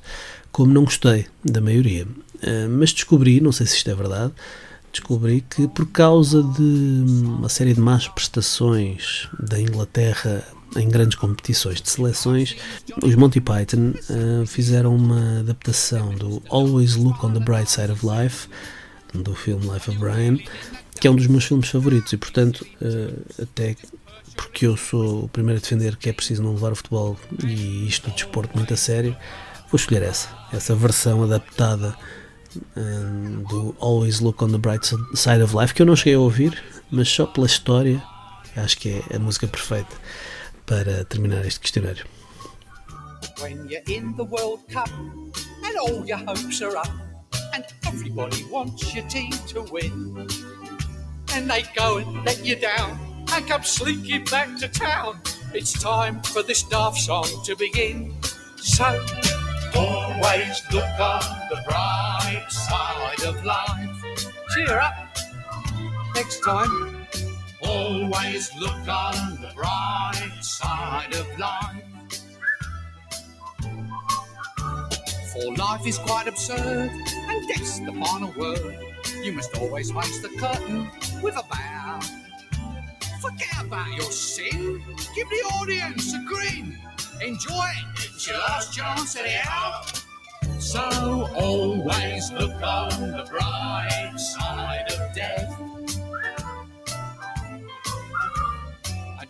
como 0.50 0.72
não 0.72 0.84
gostei 0.84 1.26
da 1.44 1.60
maioria. 1.60 2.04
Uh, 2.04 2.68
mas 2.70 2.92
descobri, 2.92 3.40
não 3.40 3.52
sei 3.52 3.66
se 3.66 3.76
isto 3.76 3.90
é 3.90 3.94
verdade, 3.94 4.32
descobri 4.92 5.42
que 5.42 5.66
por 5.68 5.86
causa 5.86 6.42
de 6.42 7.04
uma 7.24 7.48
série 7.48 7.74
de 7.74 7.80
más 7.80 8.08
prestações 8.08 9.28
da 9.38 9.60
Inglaterra 9.60 10.44
em 10.76 10.88
grandes 10.88 11.16
competições 11.16 11.80
de 11.80 11.88
seleções, 11.88 12.56
os 13.02 13.14
Monty 13.14 13.40
Python 13.40 13.92
uh, 14.10 14.46
fizeram 14.46 14.94
uma 14.94 15.40
adaptação 15.40 16.14
do 16.14 16.42
Always 16.48 16.96
Look 16.96 17.24
on 17.24 17.32
the 17.32 17.40
Bright 17.40 17.70
Side 17.70 17.92
of 17.92 18.04
Life, 18.04 18.48
do 19.12 19.34
filme 19.34 19.70
Life 19.72 19.88
of 19.88 19.98
Brian, 19.98 20.36
que 21.00 21.06
é 21.06 21.10
um 21.10 21.14
dos 21.14 21.28
meus 21.28 21.44
filmes 21.44 21.68
favoritos 21.68 22.12
e, 22.12 22.16
portanto, 22.16 22.66
até 23.40 23.76
porque 24.36 24.66
eu 24.66 24.76
sou 24.76 25.24
o 25.24 25.28
primeiro 25.28 25.58
a 25.58 25.62
defender 25.62 25.96
que 25.96 26.08
é 26.08 26.12
preciso 26.12 26.42
não 26.42 26.54
levar 26.54 26.72
o 26.72 26.76
futebol 26.76 27.16
e 27.44 27.86
isto 27.86 28.10
do 28.10 28.14
desporto 28.14 28.56
muito 28.56 28.74
a 28.74 28.76
sério, 28.76 29.16
vou 29.70 29.76
escolher 29.76 30.02
essa, 30.02 30.28
essa 30.52 30.74
versão 30.74 31.22
adaptada 31.22 31.96
um, 32.76 33.42
do 33.44 33.76
Always 33.80 34.20
Look 34.20 34.42
on 34.42 34.50
the 34.50 34.58
Bright 34.58 34.86
Side 35.14 35.42
of 35.42 35.56
Life, 35.56 35.74
que 35.74 35.82
eu 35.82 35.86
não 35.86 35.96
cheguei 35.96 36.14
a 36.14 36.20
ouvir, 36.20 36.62
mas 36.90 37.08
só 37.08 37.26
pela 37.26 37.46
história 37.46 38.02
acho 38.56 38.78
que 38.78 39.02
é 39.10 39.16
a 39.16 39.18
música 39.18 39.46
perfeita 39.48 39.96
para 40.66 41.04
terminar 41.04 41.44
este 41.44 41.60
questionário. 41.60 42.06
When 43.40 43.66
you're 43.68 43.82
in 43.88 44.14
the 44.16 44.22
World 44.22 44.62
Cup 44.72 44.88
and 45.64 45.76
all 45.78 46.06
your 46.06 46.18
hopes 46.18 46.62
are 46.62 46.76
up 46.76 46.90
and 47.54 47.64
everybody 47.86 48.44
wants 48.44 48.94
your 48.94 49.06
team 49.08 49.30
to 49.48 49.64
win 49.72 50.26
and 51.34 51.50
they 51.50 51.64
go 51.76 51.98
and 51.98 52.24
let 52.24 52.44
you 52.44 52.56
down 52.56 53.03
and 53.34 53.48
come 53.48 53.64
slinking 53.64 54.24
back 54.26 54.56
to 54.58 54.68
town 54.68 55.20
It's 55.52 55.72
time 55.72 56.22
for 56.22 56.42
this 56.42 56.62
daft 56.62 56.98
song 56.98 57.26
to 57.44 57.56
begin. 57.56 58.14
So, 58.56 58.84
always 59.74 60.62
look 60.72 61.00
on 61.00 61.24
the 61.50 61.60
bright 61.66 62.46
side 62.48 63.22
of 63.26 63.44
life. 63.44 64.04
Cheer 64.54 64.78
up. 64.78 64.94
Next 66.14 66.40
time. 66.44 67.06
Always 67.62 68.54
look 68.56 68.88
on 68.88 69.40
the 69.40 69.50
bright 69.54 70.38
side 70.40 71.14
of 71.14 71.26
life. 71.38 71.82
For 75.32 75.54
life 75.56 75.86
is 75.86 75.98
quite 75.98 76.28
absurd, 76.28 76.90
and 76.90 77.48
death's 77.48 77.80
the 77.80 77.92
final 77.92 78.32
word. 78.36 78.78
You 79.22 79.32
must 79.32 79.56
always 79.58 79.90
face 79.90 80.20
the 80.20 80.28
curtain 80.38 80.88
with 81.22 81.36
a 81.36 81.42
bow. 81.50 81.73
Forget 83.24 83.64
about 83.64 83.88
your 83.94 84.12
sin. 84.12 84.82
Give 85.14 85.28
the 85.30 85.42
audience 85.60 86.14
a 86.14 86.22
grin. 86.26 86.76
Enjoy 87.22 87.64
it. 87.64 88.10
It's 88.14 88.26
your 88.26 88.36
last 88.38 88.74
chance 88.74 89.16
anyhow. 89.16 89.82
So 90.58 90.82
always 91.34 92.30
look 92.32 92.52
on 92.62 92.90
the 93.12 93.26
bright 93.30 94.12
side 94.16 94.92
of 94.92 95.14
death. 95.14 95.58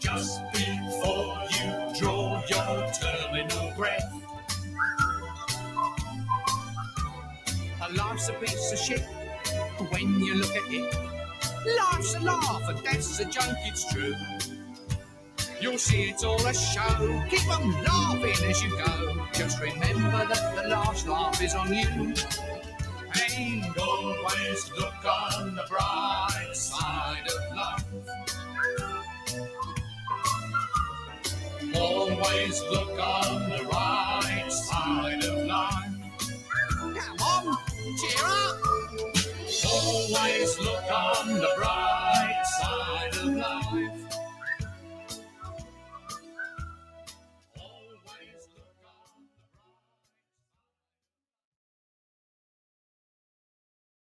Just 0.00 0.42
before 0.52 1.38
you 1.50 1.98
draw 1.98 2.42
your 2.46 2.92
terminal 2.92 3.72
breath. 3.74 4.12
A 7.80 7.92
life's 7.94 8.28
a 8.28 8.32
piece 8.34 8.72
of 8.72 8.78
shit 8.78 9.02
when 9.90 10.20
you 10.20 10.34
look 10.34 10.54
at 10.54 10.70
it. 10.70 11.13
Life's 11.66 12.14
a 12.14 12.20
laugh 12.20 12.68
and 12.68 12.82
death's 12.82 13.20
a 13.20 13.24
joke, 13.24 13.56
it's 13.64 13.90
true. 13.92 14.14
You'll 15.60 15.78
see 15.78 16.10
it's 16.10 16.22
all 16.22 16.46
a 16.46 16.52
show. 16.52 17.22
Keep 17.30 17.48
on 17.48 17.72
laughing 17.84 18.50
as 18.50 18.62
you 18.62 18.70
go. 18.70 19.26
Just 19.32 19.60
remember 19.60 20.26
that 20.26 20.62
the 20.62 20.68
last 20.68 21.08
laugh 21.08 21.40
is 21.40 21.54
on 21.54 21.72
you. 21.72 22.14
And 23.38 23.78
always 23.78 24.70
look 24.78 25.04
on 25.04 25.54
the 25.54 25.64
bright 25.68 26.50
side 26.52 27.26
of 27.28 27.56
life. 27.56 27.84
Always 31.74 32.60
look 32.64 32.98
on 32.98 33.48
the 33.48 33.64
right 33.64 34.52
side 34.52 35.24
of 35.24 35.46
life. 35.46 35.94
Come 36.78 37.20
on, 37.20 37.56
cheer 37.98 38.24
up. 38.26 38.58
Always 39.66 40.58
look 40.58 40.90
on 40.92 41.33